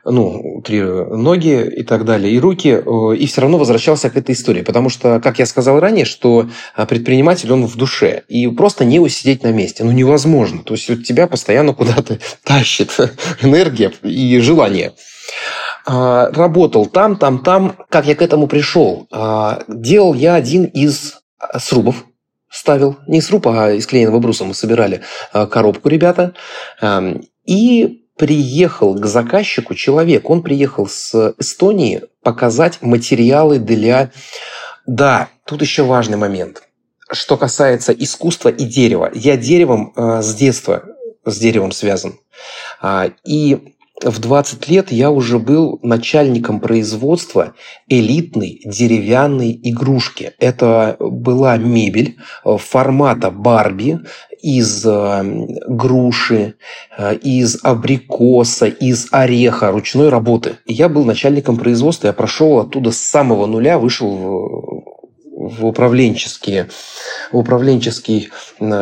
[0.05, 4.33] ну, три ноги и так далее, и руки, э, и все равно возвращался к этой
[4.33, 4.61] истории.
[4.61, 6.47] Потому что, как я сказал ранее, что
[6.77, 8.23] э, предприниматель, он в душе.
[8.27, 9.83] И просто не усидеть на месте.
[9.83, 10.63] Ну, невозможно.
[10.63, 12.95] То есть, вот тебя постоянно куда-то тащит
[13.41, 14.93] энергия и желание.
[15.87, 17.75] А, работал там, там, там.
[17.89, 19.07] Как я к этому пришел?
[19.11, 21.15] А, делал я один из
[21.57, 22.05] срубов
[22.55, 25.01] ставил, не с а из клееного бруса мы собирали
[25.33, 26.33] а, коробку, ребята,
[27.45, 34.11] и приехал к заказчику человек, он приехал с Эстонии показать материалы для...
[34.87, 36.63] Да, тут еще важный момент.
[37.11, 39.11] Что касается искусства и дерева.
[39.13, 40.83] Я деревом э, с детства
[41.25, 42.19] с деревом связан.
[42.81, 47.53] А, и в 20 лет я уже был начальником производства
[47.87, 50.33] элитной деревянной игрушки.
[50.37, 53.99] Это была мебель э, формата Барби
[54.41, 55.23] из э,
[55.67, 56.55] груши,
[56.97, 60.57] э, из абрикоса, из ореха ручной работы.
[60.65, 64.74] Я был начальником производства, я прошел оттуда с самого нуля, вышел
[65.47, 66.69] в управленческие,
[67.31, 68.29] в управленческий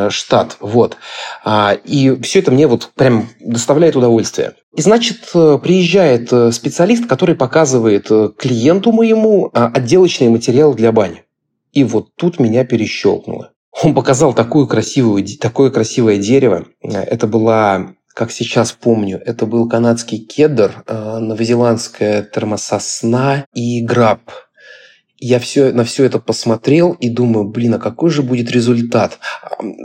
[0.08, 0.56] штат.
[0.60, 0.96] Вот.
[1.44, 4.54] А, и все это мне вот прям доставляет удовольствие.
[4.76, 10.90] И значит, э, приезжает э, специалист, который показывает э, клиенту моему а, отделочные материалы для
[10.90, 11.22] бани.
[11.72, 13.52] И вот тут меня перещелкнуло.
[13.82, 16.66] Он показал такую красивую, такое красивое дерево.
[16.82, 24.20] Это была как сейчас помню, это был канадский кедр, новозеландская термососна и граб
[25.18, 29.18] я все, на все это посмотрел и думаю, блин, а какой же будет результат?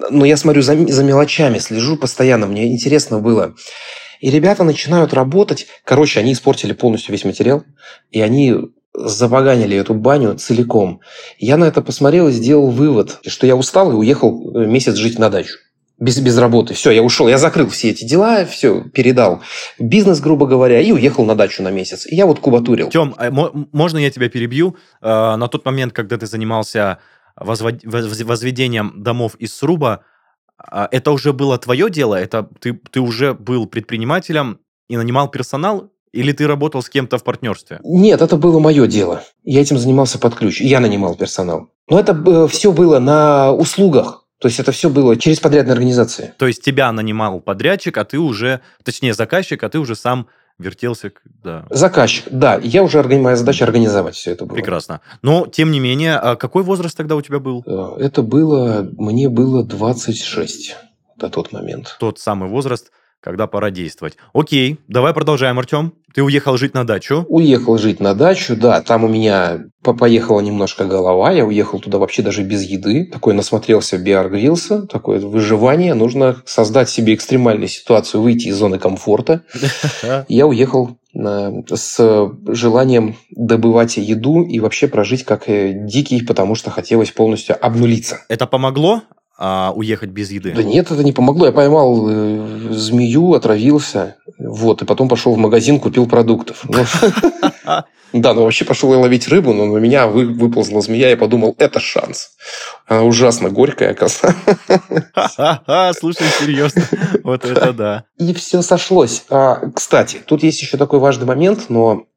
[0.09, 3.55] Но я смотрю за, за мелочами, слежу постоянно, мне интересно было.
[4.19, 5.67] И ребята начинают работать.
[5.85, 7.63] Короче, они испортили полностью весь материал,
[8.11, 8.55] и они
[8.93, 10.99] запоганили эту баню целиком.
[11.37, 15.19] Я на это посмотрел и сделал вывод, что я устал и уехал э, месяц жить
[15.19, 15.57] на дачу
[15.99, 16.73] без, без работы.
[16.73, 19.41] Все, я ушел, я закрыл все эти дела, все, передал
[19.77, 22.07] бизнес, грубо говоря, и уехал на дачу на месяц.
[22.07, 22.89] И я вот кубатурил.
[22.89, 24.75] Тем, а можно я тебя перебью?
[25.01, 26.99] Э, на тот момент, когда ты занимался
[27.35, 30.03] возведением домов из сруба,
[30.57, 32.15] а, это уже было твое дело?
[32.15, 34.59] Это ты, ты уже был предпринимателем
[34.89, 35.91] и нанимал персонал?
[36.11, 37.79] Или ты работал с кем-то в партнерстве?
[37.83, 39.23] Нет, это было мое дело.
[39.43, 40.59] Я этим занимался под ключ.
[40.59, 41.69] Я нанимал персонал.
[41.87, 44.25] Но это э, все было на услугах.
[44.39, 46.33] То есть это все было через подрядные организации.
[46.37, 51.11] То есть тебя нанимал подрядчик, а ты уже, точнее заказчик, а ты уже сам вертелся,
[51.43, 51.65] да.
[51.69, 52.59] Заказчик, да.
[52.61, 54.55] Я уже, моя задача организовать все это было.
[54.55, 55.01] Прекрасно.
[55.21, 57.63] Но, тем не менее, а какой возраст тогда у тебя был?
[57.65, 60.75] Э, это было, мне было 26
[61.17, 61.97] на тот момент.
[61.99, 64.17] Тот самый возраст, когда пора действовать.
[64.33, 65.93] Окей, давай продолжаем, Артем.
[66.13, 67.25] Ты уехал жить на дачу?
[67.29, 68.81] Уехал жить на дачу, да.
[68.81, 71.31] Там у меня поехала немножко голова.
[71.31, 73.05] Я уехал туда вообще даже без еды.
[73.05, 75.93] Такой насмотрелся Grylls, такое выживание.
[75.93, 79.43] Нужно создать себе экстремальную ситуацию, выйти из зоны комфорта.
[80.27, 87.55] Я уехал с желанием добывать еду и вообще прожить как дикий, потому что хотелось полностью
[87.63, 88.21] обнулиться.
[88.29, 89.03] Это помогло?
[89.41, 90.51] А, уехать без еды?
[90.51, 91.45] Да нет, это не помогло.
[91.45, 96.65] Я поймал э, змею, отравился, вот, и потом пошел в магазин, купил продуктов.
[96.67, 96.83] Ну,
[98.13, 101.79] да, ну вообще пошел я ловить рыбу, но на меня выползла змея, и подумал, это
[101.79, 102.31] шанс.
[102.85, 104.35] Она ужасно горькая, оказалось.
[105.97, 106.83] Слушай, серьезно,
[107.23, 108.03] вот это да.
[108.17, 109.23] И все сошлось.
[109.29, 112.08] А, кстати, тут есть еще такой важный момент, но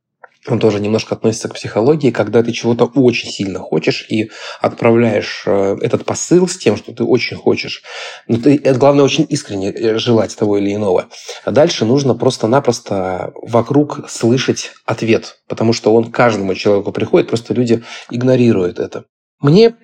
[0.49, 5.77] он тоже немножко относится к психологии, когда ты чего-то очень сильно хочешь и отправляешь э,
[5.81, 7.83] этот посыл с тем, что ты очень хочешь.
[8.27, 11.07] Но ты, главное очень искренне э, желать того или иного.
[11.45, 17.85] А дальше нужно просто-напросто вокруг слышать ответ, потому что он каждому человеку приходит, просто люди
[18.11, 19.05] игнорируют это.
[19.41, 19.77] Мне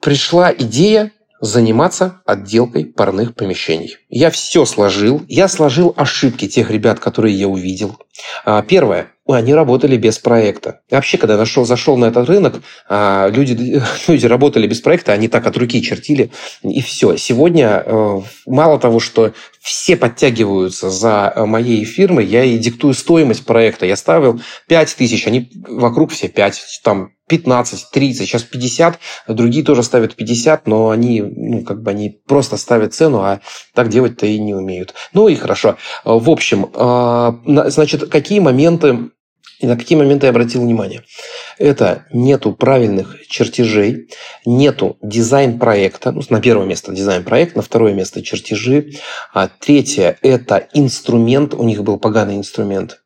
[0.00, 3.96] пришла идея заниматься отделкой парных помещений.
[4.08, 5.22] Я все сложил.
[5.28, 7.96] Я сложил ошибки тех ребят, которые я увидел.
[8.44, 10.80] А, первое они работали без проекта.
[10.90, 15.46] Вообще, когда нашел, зашел на этот рынок, а, люди, люди работали без проекта, они так
[15.46, 16.30] от руки чертили,
[16.62, 17.16] и все.
[17.16, 23.84] Сегодня э, мало того, что все подтягиваются за моей фирмой, я и диктую стоимость проекта.
[23.84, 29.82] Я ставил 5 тысяч, они вокруг все 5, там 15, 30, сейчас 50, другие тоже
[29.82, 33.40] ставят 50, но они, ну, как бы они просто ставят цену, а
[33.74, 34.94] так делать-то и не умеют.
[35.12, 35.76] Ну и хорошо.
[36.04, 39.10] В общем, э, значит, какие моменты
[39.60, 41.02] на какие моменты я обратил внимание?
[41.58, 44.08] Это нету правильных чертежей,
[44.46, 46.12] нету дизайн-проекта.
[46.12, 48.92] Ну, на первое место дизайн-проект, на второе место чертежи.
[49.34, 51.54] А третье– это инструмент.
[51.54, 53.00] У них был поганый инструмент.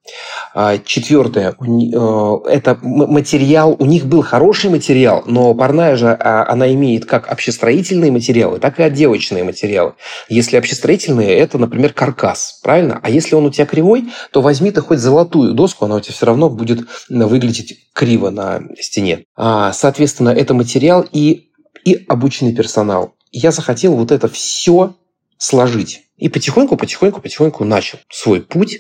[0.55, 3.75] А четвертое э,– это материал.
[3.79, 8.79] У них был хороший материал, но парная же, а, она имеет как общестроительные материалы, так
[8.79, 9.95] и отделочные материалы.
[10.29, 13.01] Если общестроительные– это, например, каркас, правильно?
[13.03, 16.15] А если он у тебя кривой, то возьми ты хоть золотую доску, она у тебя
[16.15, 18.42] все равно будет выглядеть криво на
[18.81, 19.25] стене.
[19.37, 21.51] А, соответственно, это материал и,
[21.85, 23.15] и обученный персонал.
[23.31, 24.95] Я захотел вот это все
[25.39, 26.03] сложить.
[26.17, 28.79] И потихоньку, потихоньку, потихоньку начал свой путь.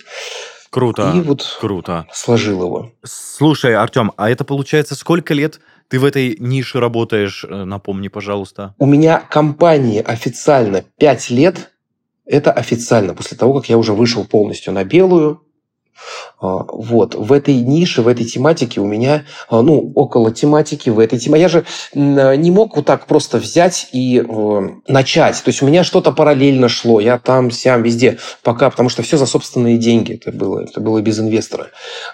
[0.71, 1.13] Круто.
[1.15, 2.07] И вот круто.
[2.13, 2.93] сложил его.
[3.05, 5.61] Слушай, Артем, а это получается сколько лет
[5.93, 7.45] ты в этой нише работаешь?
[7.47, 8.75] Э, напомни, пожалуйста.
[8.79, 11.71] У меня компании официально 5 лет.
[12.25, 15.43] Это официально, после того, как я уже вышел полностью на белую,
[16.41, 21.19] вот, в этой нише, в этой тематике у меня, а, ну, около тематики, в этой
[21.19, 21.41] теме.
[21.41, 25.43] Я же не мог вот так просто взять и э, начать.
[25.43, 27.01] То есть у меня что-то параллельно шло.
[27.01, 28.19] Я там, сям, везде.
[28.43, 30.61] Пока, потому что все за собственные деньги это было.
[30.61, 31.69] Это было без инвестора.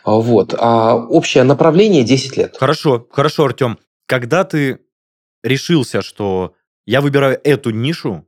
[0.05, 0.55] А, вот.
[0.59, 2.57] А общее направление 10 лет.
[2.59, 3.79] Хорошо, хорошо, Артем.
[4.07, 4.81] Когда ты
[5.43, 6.55] решился, что
[6.87, 8.27] я выбираю эту нишу,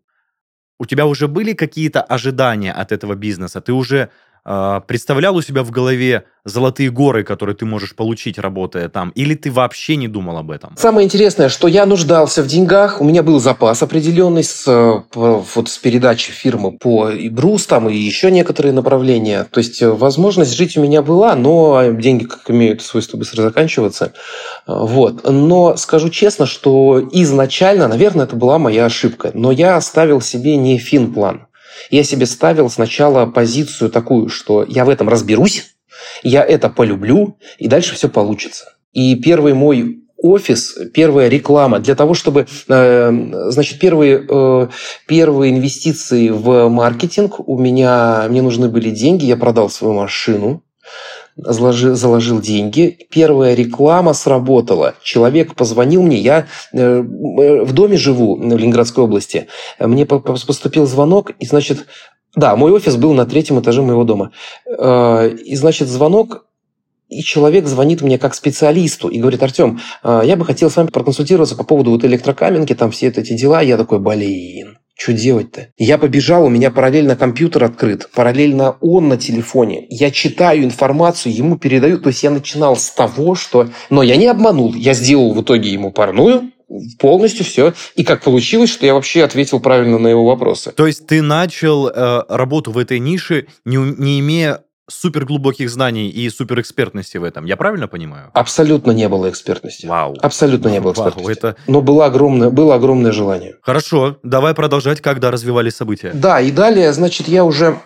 [0.78, 3.60] у тебя уже были какие-то ожидания от этого бизнеса?
[3.60, 4.08] Ты уже а,
[4.44, 9.10] представлял у себя в голове золотые горы, которые ты можешь получить, работая там?
[9.10, 10.74] Или ты вообще не думал об этом?
[10.76, 15.68] Самое интересное, что я нуждался в деньгах, у меня был запас определенный с, э, вот,
[15.68, 19.44] с передачи фирмы по и Брус там, и еще некоторые направления.
[19.50, 24.12] То есть э, возможность жить у меня была, но деньги, как имеют свойство быстро заканчиваться.
[24.66, 25.28] Вот.
[25.28, 29.30] Но скажу честно, что изначально, наверное, это была моя ошибка.
[29.34, 31.46] Но я оставил себе не фин-план.
[31.90, 35.74] Я себе ставил сначала позицию такую, что я в этом разберусь,
[36.22, 38.74] я это полюблю, и дальше все получится.
[38.92, 43.12] И первый мой офис, первая реклама для того, чтобы, э,
[43.50, 44.68] значит, первые, э,
[45.06, 50.62] первые инвестиции в маркетинг у меня, мне нужны были деньги, я продал свою машину,
[51.44, 53.06] заложил, деньги.
[53.10, 54.94] Первая реклама сработала.
[55.02, 56.18] Человек позвонил мне.
[56.18, 59.48] Я э, в доме живу в Ленинградской области.
[59.78, 61.86] Мне поступил звонок, и, значит,
[62.36, 64.32] да, мой офис был на третьем этаже моего дома.
[64.66, 66.46] Э, и, значит, звонок
[67.10, 70.86] и человек звонит мне как специалисту и говорит, Артем, э, я бы хотел с вами
[70.86, 73.60] проконсультироваться по поводу вот электрокаменки, там все эти дела.
[73.60, 75.68] Я такой, блин, что делать-то?
[75.78, 79.86] Я побежал, у меня параллельно компьютер открыт, параллельно он на телефоне.
[79.88, 81.98] Я читаю информацию, ему передаю.
[81.98, 83.70] То есть я начинал с того, что...
[83.88, 84.74] Но я не обманул.
[84.74, 86.52] Я сделал в итоге ему парную,
[86.98, 87.72] полностью все.
[87.96, 90.72] И как получилось, что я вообще ответил правильно на его вопросы.
[90.72, 94.60] То есть ты начал э, работу в этой нише, не, не имея
[94.90, 97.44] супер глубоких знаний и супер экспертности в этом.
[97.44, 98.30] Я правильно понимаю?
[98.34, 99.86] Абсолютно не было экспертности.
[99.86, 100.16] Вау.
[100.20, 101.26] Абсолютно не было экспертности.
[101.26, 101.56] Вау, это...
[101.66, 103.56] Но было огромное, было огромное желание.
[103.62, 106.10] Хорошо, давай продолжать, когда развивались события.
[106.12, 107.78] Да, и далее, значит, я уже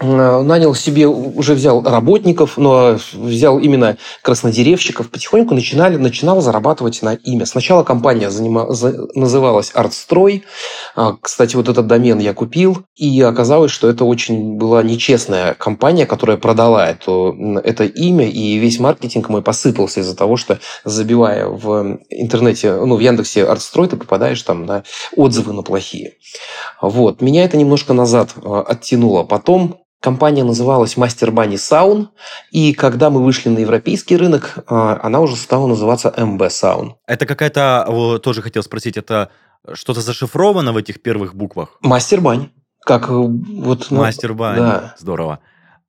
[0.00, 7.46] нанял себе, уже взял работников, но взял именно краснодеревщиков, потихоньку начинали, начинал зарабатывать на имя.
[7.46, 10.44] Сначала компания занима, за, называлась «Артстрой».
[10.94, 16.06] А, кстати, вот этот домен я купил, и оказалось, что это очень была нечестная компания,
[16.06, 17.34] которая продала это,
[17.64, 23.00] это имя, и весь маркетинг мой посыпался из-за того, что забивая в интернете, ну, в
[23.00, 24.84] Яндексе «Артстрой», ты попадаешь там на
[25.16, 26.14] отзывы на плохие.
[26.80, 27.20] Вот.
[27.20, 29.24] Меня это немножко назад э, оттянуло.
[29.24, 32.10] Потом Компания называлась Мастер Бани Саун,
[32.52, 36.96] и когда мы вышли на европейский рынок, а, она уже стала называться МБ Саун.
[37.06, 39.30] Это какая-то, тоже хотел спросить, это
[39.72, 41.78] что-то зашифровано в этих первых буквах?
[41.80, 42.50] Мастер Бань.
[42.84, 43.88] Как э, вот...
[43.90, 43.98] Ну,
[44.34, 44.94] Бань, да.
[44.98, 45.40] здорово.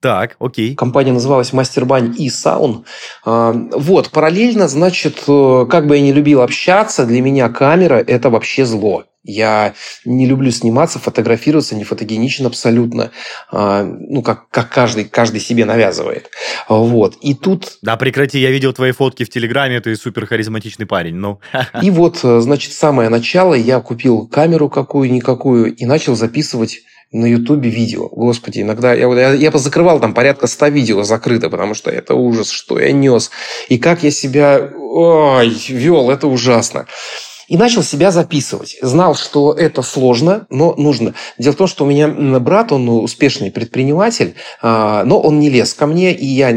[0.01, 0.75] Так, окей.
[0.75, 2.85] Компания называлась Мастер Бань и Саун.
[3.25, 8.29] А, вот, параллельно, значит, э, как бы я не любил общаться, для меня камера– это
[8.29, 9.03] вообще зло.
[9.23, 9.73] Я
[10.05, 13.11] не люблю сниматься, фотографироваться, не фотогеничен абсолютно.
[13.51, 16.29] А, ну, как, как каждый, каждый себе навязывает.
[16.69, 17.15] Вот.
[17.21, 17.79] И тут...
[17.81, 21.15] Да, прекрати, я видел твои фотки в Телеграме, ты супер харизматичный парень.
[21.15, 21.39] Ну.
[21.81, 26.79] И вот, э, значит, самое начало, я купил камеру какую-никакую и начал записывать
[27.11, 28.07] на Ютубе видео.
[28.07, 32.49] Господи, иногда я, я, я позакрывал там порядка 100 видео закрыто, потому что это ужас,
[32.51, 33.31] что я нес.
[33.67, 36.85] И как я себя ой, вел, это ужасно
[37.49, 38.77] и начал себя записывать.
[38.81, 41.15] Знал, что это сложно, но нужно.
[41.37, 42.07] Дело в том, что у меня
[42.39, 46.51] брат, он успешный предприниматель, а, но он не лез ко мне, и я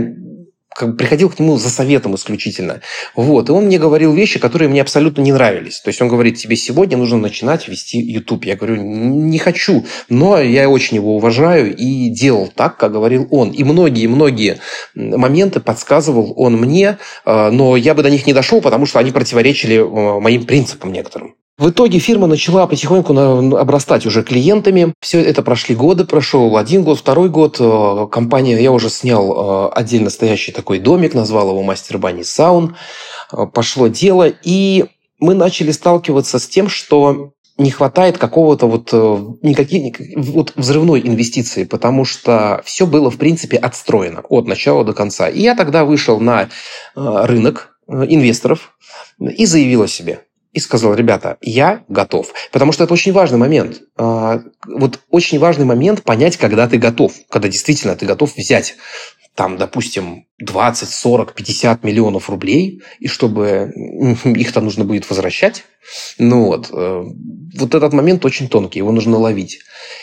[0.75, 2.81] как бы приходил к нему за советом исключительно.
[3.15, 3.49] Вот.
[3.49, 5.81] И он мне говорил вещи, которые мне абсолютно не нравились.
[5.81, 8.45] То есть он говорит, тебе сегодня нужно начинать вести YouTube.
[8.45, 13.51] Я говорю, не хочу, но я очень его уважаю и делал так, как говорил он.
[13.51, 14.59] И многие-многие
[14.95, 19.11] моменты подсказывал он мне, э, но я бы до них не дошел, потому что они
[19.11, 21.35] противоречили э, моим принципам некоторым.
[21.63, 23.17] В итоге фирма начала потихоньку
[23.57, 24.95] обрастать уже клиентами.
[24.99, 27.59] Все это прошли годы, прошел один год, второй год.
[27.61, 32.75] Э, компания, я уже снял э, отдельно стоящий такой домик, назвал его «Мастер Бани Саун».
[33.33, 34.87] Э, пошло дело, и
[35.21, 38.93] мы начали сталкиваться с тем, что не хватает какого-то вот,
[39.45, 45.29] никаких, вот взрывной инвестиции, потому что все было, в принципе, отстроено от начала до конца.
[45.29, 46.49] И я тогда вышел на
[46.97, 48.77] рынок инвесторов
[49.21, 52.33] и заявил о себе и сказал, ребята, я готов.
[52.53, 53.83] Потому что это очень важный момент.
[53.97, 57.15] А, вот очень важный момент понять, когда ты готов.
[57.29, 58.77] Когда действительно ты готов взять
[59.35, 63.73] там, допустим, 20, 40, 50 миллионов рублей, и чтобы
[64.25, 65.65] их-то нужно будет возвращать.
[66.19, 67.05] Ну вот, э,
[67.59, 69.61] вот этот момент очень тонкий, его нужно ловить.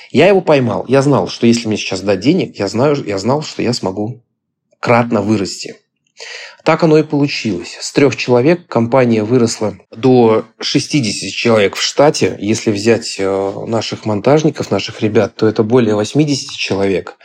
[0.09, 0.83] Я его поймал.
[0.88, 4.23] Я знал, что если мне сейчас дать денег, я, знаю, я знал, что я смогу
[4.79, 5.75] кратно вырасти.
[6.69, 7.79] Так оно и получилось.
[7.82, 12.38] С трех человек компания выросла до 60 человек в штате.
[12.39, 17.17] Если взять э, наших монтажников, наших ребят, то это более 80 человек.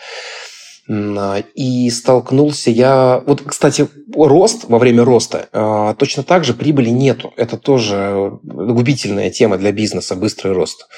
[0.88, 3.22] И столкнулся я...
[3.26, 7.34] Вот, кстати, рост, во время роста, э, точно так же прибыли нету.
[7.36, 10.88] Это тоже губительная тема для бизнеса, быстрый рост.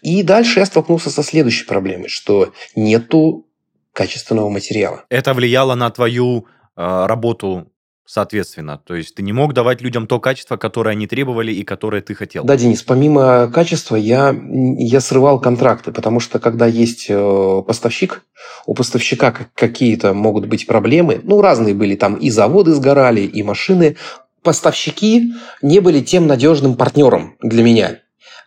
[0.00, 3.44] И дальше я столкнулся со следующей проблемой, что нету
[3.92, 5.04] качественного материала.
[5.10, 7.66] Это влияло на твою а, работу
[8.08, 8.80] соответственно.
[8.84, 12.14] То есть ты не мог давать людям то качество, которое они требовали и которое ты
[12.14, 12.42] хотел.
[12.42, 18.24] Да, Денис, помимо качества я, я срывал контракты, потому что когда есть э, поставщик,
[18.64, 23.96] у поставщика какие-то могут быть проблемы, ну, разные были, там и заводы сгорали, и машины.
[24.42, 27.98] Поставщики не были тем надежным партнером для меня.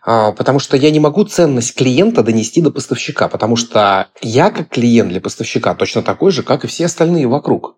[0.04, 4.70] А, потому что я не могу ценность клиента донести до поставщика, потому что я как
[4.70, 7.76] клиент для поставщика точно такой же, как и все остальные вокруг.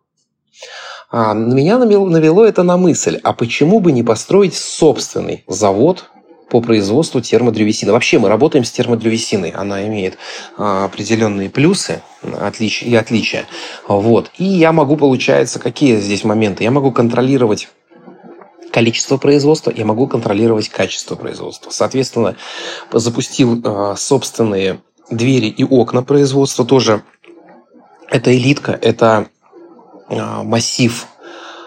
[1.16, 6.10] А, меня навело это на мысль, а почему бы не построить собственный завод
[6.50, 7.92] по производству термодревесины.
[7.92, 9.50] Вообще мы работаем с термодревесиной.
[9.50, 10.18] Она имеет
[10.58, 13.46] а, определенные плюсы и отличия.
[13.86, 14.32] Вот.
[14.38, 16.64] И я могу, получается, какие здесь моменты?
[16.64, 17.68] Я могу контролировать
[18.72, 21.70] количество производства, я могу контролировать качество производства.
[21.70, 22.34] Соответственно,
[22.92, 24.80] запустил э, собственные
[25.12, 27.04] двери и окна производства тоже.
[28.10, 29.26] Это элитка, это а,
[30.08, 31.06] массив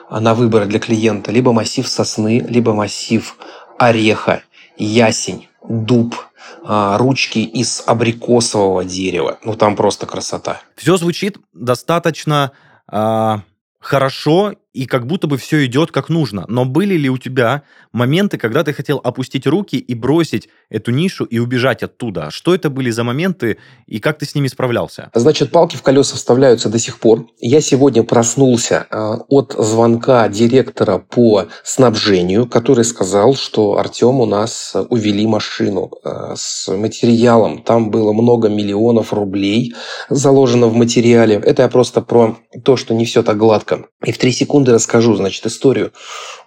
[0.09, 3.35] на выбор для клиента, либо массив сосны, либо массив
[3.77, 4.41] ореха,
[4.77, 6.15] ясень, дуб,
[6.63, 9.39] а, ручки из абрикосового дерева.
[9.43, 10.61] Ну, там просто красота.
[10.75, 12.51] Все звучит достаточно
[12.91, 13.37] э,
[13.79, 16.45] хорошо и как будто бы все идет как нужно.
[16.47, 21.25] Но были ли у тебя моменты, когда ты хотел опустить руки и бросить эту нишу
[21.25, 22.29] и убежать оттуда?
[22.29, 25.09] Что это были за моменты и как ты с ними справлялся?
[25.15, 27.25] Значит, палки в колеса вставляются до сих пор.
[27.39, 34.75] Я сегодня проснулся э, от звонка директора по снабжению, который сказал, что Артем у нас
[34.89, 37.63] увели машину э, с материалом.
[37.63, 39.73] Там было много миллионов рублей
[40.09, 41.41] заложено в материале.
[41.43, 43.87] Это я просто про то, что не все так гладко.
[44.05, 45.91] И в три секунды расскажу, значит, историю.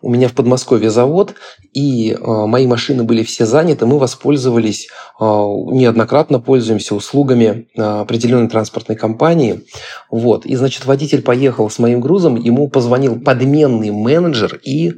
[0.02, 1.34] У меня в Подмосковье завод,
[1.72, 2.16] и э,
[2.46, 3.86] мои машины были все заняты.
[3.86, 4.88] Мы воспользовались,
[5.20, 9.64] э, неоднократно пользуемся услугами э, определенной транспортной компании.
[10.10, 10.46] Вот.
[10.46, 14.94] И, значит, водитель поехал с моим грузом, ему позвонил подменный менеджер и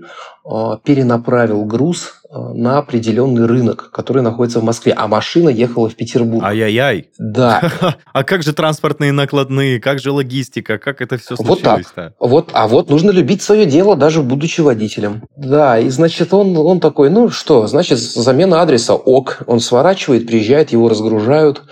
[0.84, 6.44] перенаправил груз э, на определенный рынок, который находится в Москве, а машина ехала в Петербург.
[6.44, 7.10] Ай-яй-яй.
[7.18, 7.62] Да.
[8.12, 12.12] А как же транспортные накладные, как же логистика, как это все случилось Вот так.
[12.18, 15.22] Вот, а вот нужно любить свое дело, даже будучи водителем.
[15.36, 20.72] Да, и значит, он, он такой, ну что, значит, замена адреса ок, он сворачивает, приезжает,
[20.72, 21.62] его разгружают,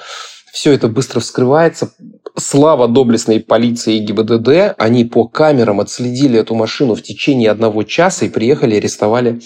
[0.53, 1.91] все это быстро вскрывается,
[2.37, 8.27] слава доблестной полиции и ГИБДД, они по камерам отследили эту машину в течение одного часа
[8.27, 9.41] и приехали, арестовали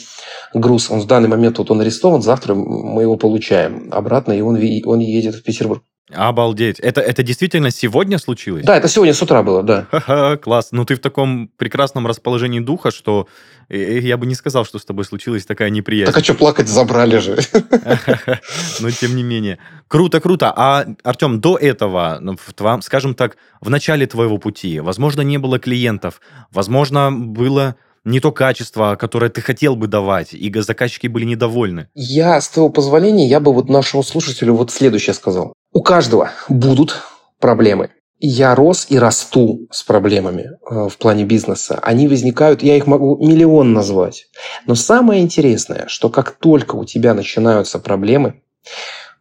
[0.52, 0.90] груз.
[0.90, 4.98] Он в данный момент вот он арестован, завтра мы его получаем обратно, и он, он
[5.00, 5.82] едет в Петербург.
[6.12, 6.80] Обалдеть.
[6.80, 8.64] Это, это действительно сегодня случилось?
[8.64, 9.86] Да, это сегодня с утра было, да.
[9.90, 10.68] Ха-ха, класс.
[10.70, 13.26] Ну, ты в таком прекрасном расположении духа, что
[13.70, 16.12] э, э, я бы не сказал, что с тобой случилась такая неприязнь.
[16.12, 17.38] Так а что плакать, забрали же.
[18.80, 19.58] Но тем не менее.
[19.88, 20.52] Круто, круто.
[20.54, 25.38] А, Артем, до этого, ну, в твоем, скажем так, в начале твоего пути, возможно, не
[25.38, 31.24] было клиентов, возможно, было не то качество, которое ты хотел бы давать, и заказчики были
[31.24, 31.88] недовольны.
[31.94, 35.54] Я, с твоего позволения, я бы вот нашему слушателю вот следующее сказал.
[35.74, 37.02] У каждого будут
[37.40, 37.90] проблемы.
[38.20, 41.80] Я рос и расту с проблемами э, в плане бизнеса.
[41.82, 44.28] Они возникают, я их могу миллион назвать.
[44.68, 48.40] Но самое интересное, что как только у тебя начинаются проблемы,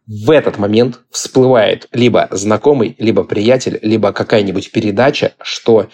[0.06, 5.88] в этот момент всплывает либо знакомый, либо приятель, либо какая-нибудь передача, что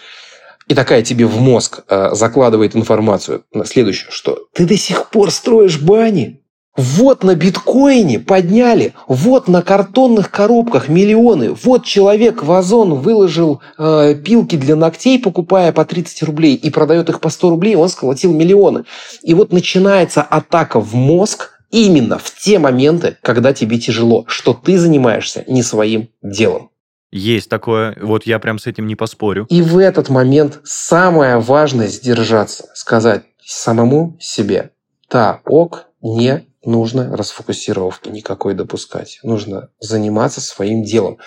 [0.68, 5.32] и такая тебе в мозг э, закладывает информацию на следующее, что ты до сих пор
[5.32, 6.43] строишь бани.
[6.82, 14.16] Вот на биткоине подняли, вот на картонных коробках миллионы, вот человек в Озон выложил э,
[14.16, 18.32] пилки для ногтей, покупая по 30 рублей и продает их по 100 рублей, он сколотил
[18.32, 18.86] миллионы.
[19.24, 24.78] И вот начинается атака в мозг именно в те моменты, когда тебе тяжело, что ты
[24.78, 26.70] занимаешься не своим делом.
[27.12, 29.48] Есть такое, вот я прям с этим не поспорю.
[29.50, 34.72] И в этот момент самое важное сдержаться, сказать самому себе,
[35.10, 39.20] да, ок, не нужно расфокусировки никакой допускать.
[39.24, 41.18] Нужно заниматься своим делом.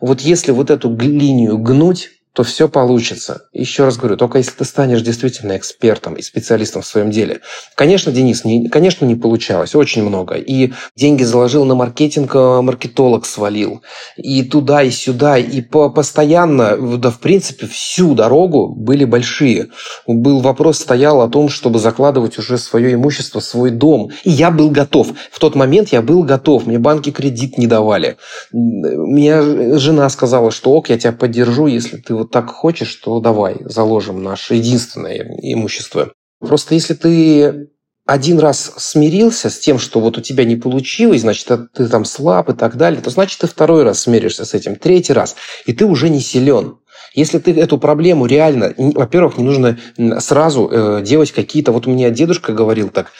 [0.00, 3.48] Вот если вот эту линию гнуть, то все получится.
[3.52, 7.40] Еще раз говорю, только если ты станешь действительно экспертом и специалистом в своем деле.
[7.74, 10.36] Конечно, Денис, не, конечно, не получалось, очень много.
[10.36, 13.82] И деньги заложил на маркетинг, а маркетолог свалил.
[14.16, 19.70] И туда, и сюда, и по, постоянно, да, в принципе, всю дорогу были большие.
[20.06, 24.10] Был вопрос, стоял о том, чтобы закладывать уже свое имущество, свой дом.
[24.22, 25.08] И я был готов.
[25.32, 26.66] В тот момент я был готов.
[26.66, 28.16] Мне банки кредит не давали.
[28.52, 29.42] Меня
[29.76, 34.22] жена сказала, что ок, я тебя поддержу, если ты вот так хочешь, то давай, заложим
[34.22, 36.12] наше единственное имущество.
[36.40, 37.70] Просто если ты
[38.08, 42.48] один раз смирился с тем, что вот у тебя не получилось, значит, ты там слаб
[42.48, 45.84] и так далее, то значит, ты второй раз смиришься с этим, третий раз, и ты
[45.84, 46.78] уже не силен.
[47.14, 49.78] Если ты эту проблему реально, во-первых, не нужно
[50.20, 51.72] сразу э, делать какие-то...
[51.72, 53.12] Вот у меня дедушка говорил так,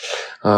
[0.42, 0.48] э,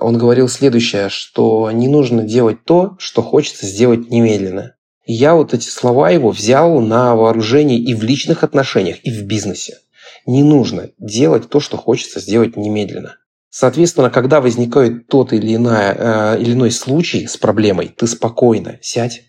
[0.00, 4.75] он говорил следующее, что не нужно делать то, что хочется сделать немедленно
[5.12, 9.78] я вот эти слова его взял на вооружение и в личных отношениях, и в бизнесе.
[10.26, 13.16] Не нужно делать то, что хочется сделать немедленно.
[13.48, 19.22] Соответственно, когда возникает тот или, иная, э, или иной случай с проблемой, ты спокойно сядь,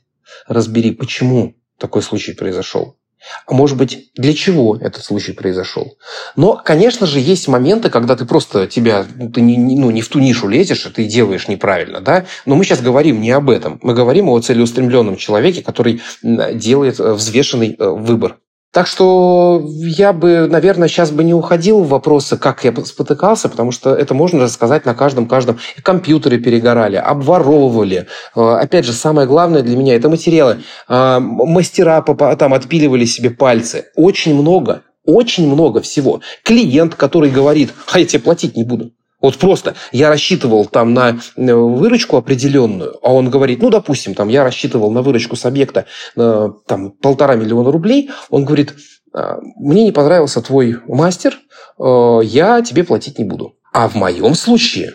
[0.48, 2.98] разбери, почему такой случай произошел.
[3.46, 5.98] А может быть, для чего этот случай произошел.
[6.36, 10.20] Но, конечно же, есть моменты, когда ты просто тебя, ты не, ну, не в ту
[10.20, 12.02] нишу лезешь, и ты делаешь неправильно.
[12.02, 12.26] Да?
[12.46, 13.80] Но мы сейчас говорим не об этом.
[13.82, 18.38] Мы говорим о целеустремленном человеке, который делает э, взвешенный э, выбор.
[18.78, 23.72] Так что я бы, наверное, сейчас бы не уходил в вопросы, как я спотыкался, потому
[23.72, 25.58] что это можно рассказать на каждом-каждом.
[25.82, 28.06] Компьютеры перегорали, обворовывали.
[28.36, 30.62] Э, опять же, самое главное для меня– это материалы.
[30.88, 32.04] Э, мастера
[32.38, 33.86] там отпиливали себе пальцы.
[33.96, 36.22] Очень много, очень много всего.
[36.44, 38.92] Клиент, который говорит, а я тебе платить не буду.
[39.20, 44.28] Вот просто я рассчитывал там на э, выручку определенную, а он говорит, ну, допустим, там
[44.28, 48.76] я рассчитывал на выручку с объекта э, там полтора миллиона рублей, он говорит,
[49.13, 51.39] А, мне не понравился твой мастер,
[51.80, 53.55] э, я тебе платить не буду.
[53.74, 54.93] А в моем случае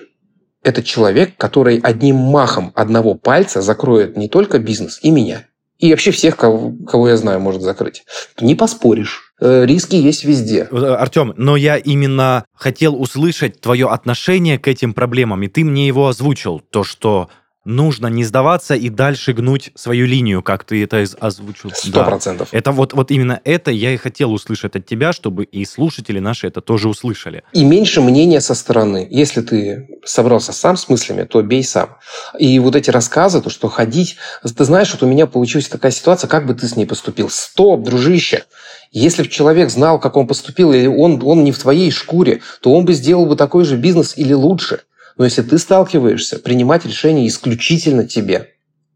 [0.62, 5.46] это человек, который одним махом одного пальца закроет не только бизнес и меня,
[5.78, 8.04] и вообще всех, кого, кого я знаю, может закрыть.
[8.40, 9.21] Не поспоришь.
[9.44, 10.68] Э, риски есть везде.
[10.70, 15.88] Э, Артем, но я именно хотел услышать твое отношение к этим проблемам, и ты мне
[15.88, 16.62] его озвучил.
[16.70, 17.28] То, что
[17.64, 21.70] нужно не сдаваться и дальше гнуть свою линию, как ты это озвучил.
[21.74, 22.50] Сто процентов.
[22.52, 22.58] Да.
[22.58, 26.46] Это вот, вот именно это я и хотел услышать от тебя, чтобы и слушатели наши
[26.46, 27.42] это тоже услышали.
[27.52, 29.06] И меньше мнения со стороны.
[29.10, 31.96] Если ты собрался сам с мыслями, то бей сам.
[32.38, 34.16] И вот эти рассказы, то, что ходить...
[34.56, 37.28] Ты знаешь, вот у меня получилась такая ситуация, как бы ты с ней поступил?
[37.28, 38.44] Стоп, дружище!
[38.92, 42.72] Если бы человек знал, как он поступил, и он, он не в твоей шкуре, то
[42.72, 44.82] он бы сделал бы такой же бизнес или лучше–
[45.16, 48.50] но если ты сталкиваешься, принимать решения исключительно тебе,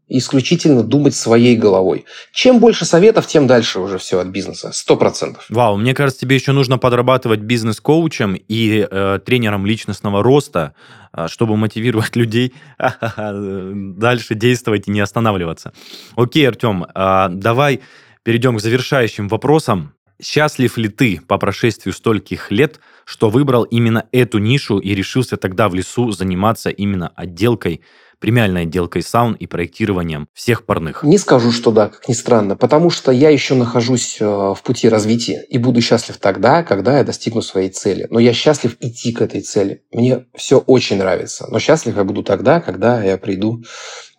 [0.07, 2.05] исключительно думать своей головой.
[2.31, 4.71] Чем больше советов, тем дальше уже все от бизнеса.
[4.71, 5.45] Сто процентов.
[5.49, 10.73] Вау, мне кажется, тебе еще нужно подрабатывать бизнес-коучем и э, тренером личностного роста,
[11.11, 12.53] э, чтобы мотивировать людей
[13.17, 15.73] дальше действовать и не останавливаться.
[16.15, 17.81] Окей, Артем, э, давай
[18.27, 19.93] перейдем к завершающим вопросам.
[20.21, 25.69] Счастлив ли ты по прошествию стольких лет, что выбрал именно эту нишу и решился тогда
[25.69, 27.79] в лесу заниматься именно отделкой
[28.19, 31.03] премиальной отделкой саун и проектированием всех парных?
[31.03, 34.89] Не скажу, что да, как ни странно, потому что я еще нахожусь э, в пути
[34.89, 38.07] развития и буду счастлив тогда, когда я достигну своей цели.
[38.09, 39.83] Но я счастлив идти к этой цели.
[39.91, 41.47] Мне все очень нравится.
[41.49, 43.63] Но счастлив я буду тогда, когда я приду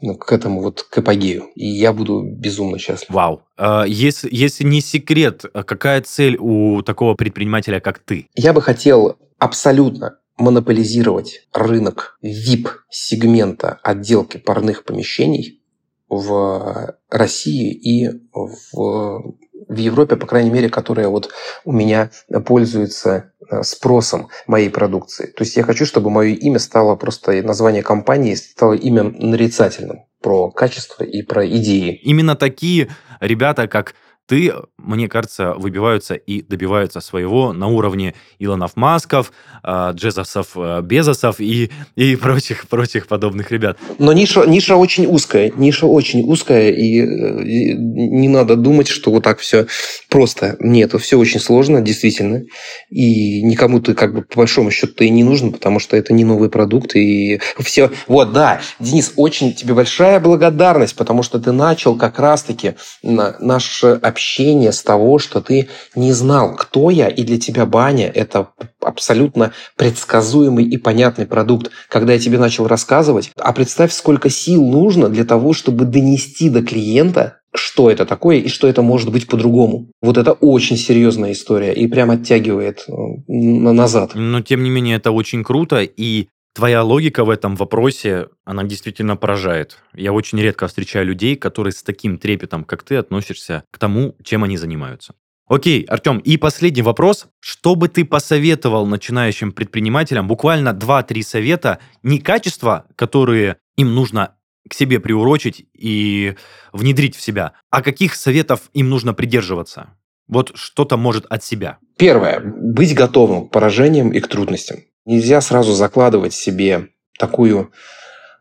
[0.00, 1.46] ну, к этому вот к эпогею.
[1.54, 3.10] И я буду безумно счастлив.
[3.10, 3.42] Вау.
[3.56, 8.28] А, если, если не секрет, а какая цель у такого предпринимателя, как ты?
[8.34, 15.62] Я бы хотел абсолютно монополизировать рынок VIP-сегмента отделки парных помещений
[16.08, 19.34] в России и в,
[19.68, 21.30] в Европе, по крайней мере, которая вот
[21.64, 22.10] у меня
[22.46, 25.26] пользуется э, спросом моей продукции.
[25.26, 30.50] То есть я хочу, чтобы мое имя стало просто название компании стало имя нарицательным про
[30.50, 32.00] качество и про идеи.
[32.02, 32.88] Именно такие
[33.20, 33.94] ребята, как
[34.28, 41.40] ты, мне кажется, выбиваются и добиваются своего на уровне Илонов Масков, а, Джезосов а, Безосов
[41.40, 43.78] и, и прочих, прочих подобных ребят.
[43.98, 49.38] Но ниша, ниша очень узкая, ниша очень узкая, и, не надо думать, что вот так
[49.38, 49.66] все
[50.10, 50.56] просто.
[50.60, 52.42] Нет, все очень сложно, действительно,
[52.90, 56.24] и никому ты как бы по большому счету и не нужен, потому что это не
[56.24, 57.90] новый продукт, и все...
[58.06, 64.72] Вот, да, Денис, очень тебе большая благодарность, потому что ты начал как раз-таки наше общение
[64.72, 68.48] с того, что ты не знал, кто я, и для тебя баня– это
[68.80, 71.70] абсолютно предсказуемый и понятный продукт.
[71.88, 76.62] Когда я тебе начал рассказывать, а представь, сколько сил нужно для того, чтобы донести до
[76.62, 79.86] клиента, что это такое и что это может быть по-другому.
[80.02, 82.92] Вот это очень серьезная история и прям оттягивает э,
[83.28, 84.12] назад.
[84.14, 89.14] Но тем не менее это очень круто и Твоя логика в этом вопросе, она действительно
[89.14, 89.78] поражает.
[89.94, 94.42] Я очень редко встречаю людей, которые с таким трепетом, как ты, относишься к тому, чем
[94.42, 95.14] они занимаются.
[95.46, 97.28] Окей, Артем, и последний вопрос.
[97.38, 100.26] Что бы ты посоветовал начинающим предпринимателям?
[100.26, 104.34] Буквально 2-3 совета, не качества, которые им нужно
[104.68, 106.34] к себе приурочить и
[106.72, 109.90] внедрить в себя, а каких советов им нужно придерживаться?
[110.26, 111.78] Вот что-то может от себя.
[111.96, 112.40] Первое.
[112.40, 114.78] Быть готовым к поражениям и к трудностям.
[115.08, 116.88] Нельзя сразу закладывать себе
[117.18, 117.72] такую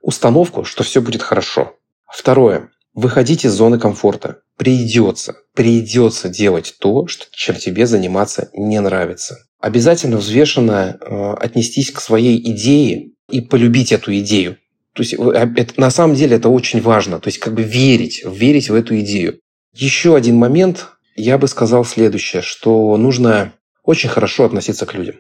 [0.02, 1.78] установку, что все будет хорошо.
[2.12, 2.72] Второе.
[2.94, 4.42] Выходить из зоны комфорта.
[4.58, 9.38] Придется, придется делать то, что, тебе заниматься не нравится.
[9.62, 14.58] Обязательно взвешенно э, отнестись к своей идее и полюбить эту идею.
[14.92, 17.22] То есть э, это, на самом деле это очень важно.
[17.22, 19.40] То есть как бы верить, верить в эту идею.
[19.74, 23.54] Еще один момент, я бы сказал следующее, что нужно
[23.86, 25.16] очень хорошо относиться к людям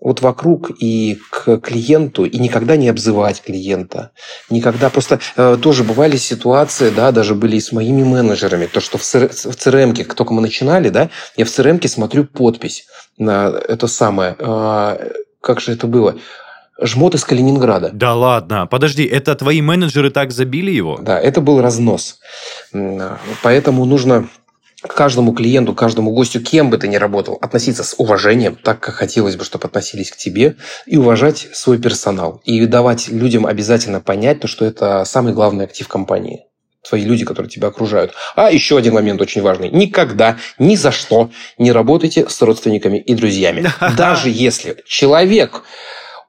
[0.00, 4.12] вот вокруг и к клиенту, и никогда не обзывать клиента.
[4.48, 8.98] Никогда просто э, тоже бывали ситуации, да, даже были и с моими менеджерами, то, что
[8.98, 12.86] в, ЦР, в CRM, как только мы начинали, да, я в CRM смотрю подпись
[13.18, 16.16] на это самое, э, как же это было,
[16.80, 17.90] жмот из Калининграда.
[17.92, 20.98] Да ладно, подожди, это твои менеджеры так забили его?
[21.00, 22.18] Да, это был разнос.
[23.42, 24.28] Поэтому нужно
[24.82, 28.94] к каждому клиенту, каждому гостю, кем бы ты ни работал, относиться с уважением, так как
[28.94, 30.56] хотелось бы, чтобы относились к тебе,
[30.86, 32.40] и уважать свой персонал.
[32.44, 36.44] И давать людям обязательно понять, то, что это самый главный актив компании
[36.82, 38.14] твои люди, которые тебя окружают.
[38.36, 39.68] А еще один момент очень важный.
[39.68, 43.70] Никогда, ни за что не работайте с родственниками и друзьями.
[43.96, 45.62] Даже если человек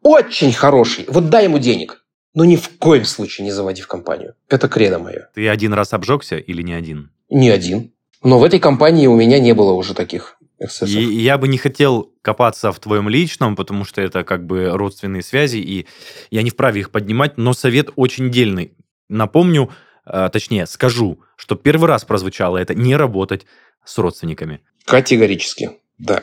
[0.01, 4.35] очень хороший, вот дай ему денег, но ни в коем случае не заводи в компанию.
[4.49, 5.29] Это кредо мое.
[5.33, 7.11] Ты один раз обжегся или не один?
[7.29, 7.90] Не один.
[8.23, 10.95] Но в этой компании у меня не было уже таких эксцессов.
[10.95, 15.23] И я бы не хотел копаться в твоем личном, потому что это как бы родственные
[15.23, 15.87] связи, и
[16.29, 18.73] я не вправе их поднимать, но совет очень дельный.
[19.09, 19.71] Напомню,
[20.05, 23.47] э, точнее, скажу, что первый раз прозвучало это не работать
[23.83, 24.61] с родственниками.
[24.85, 26.21] Категорически, да.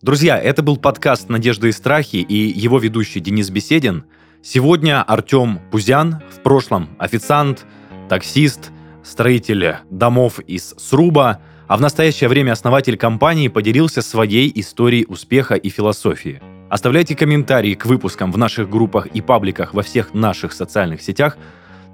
[0.00, 4.04] Друзья, это был подкаст «Надежды и страхи» и его ведущий Денис Беседин.
[4.42, 7.64] Сегодня Артем Пузян, в прошлом официант,
[8.08, 8.72] таксист,
[9.04, 15.68] строитель домов из сруба, а в настоящее время основатель компании поделился своей историей успеха и
[15.68, 16.42] философии.
[16.68, 21.36] Оставляйте комментарии к выпускам в наших группах и пабликах во всех наших социальных сетях.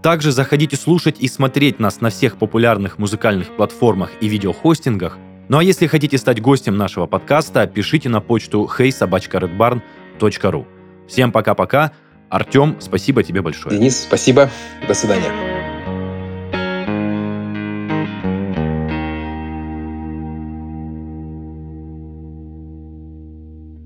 [0.03, 5.19] Также заходите слушать и смотреть нас на всех популярных музыкальных платформах и видеохостингах–
[5.49, 10.67] ну а если хотите стать гостем нашего подкаста, пишите на почту heysobachkaredbarn.ru.
[11.09, 11.93] Всем пока-пока.
[12.29, 13.77] Артем, спасибо тебе большое.
[13.77, 14.51] Денис, спасибо.
[14.87, 15.58] До свидания.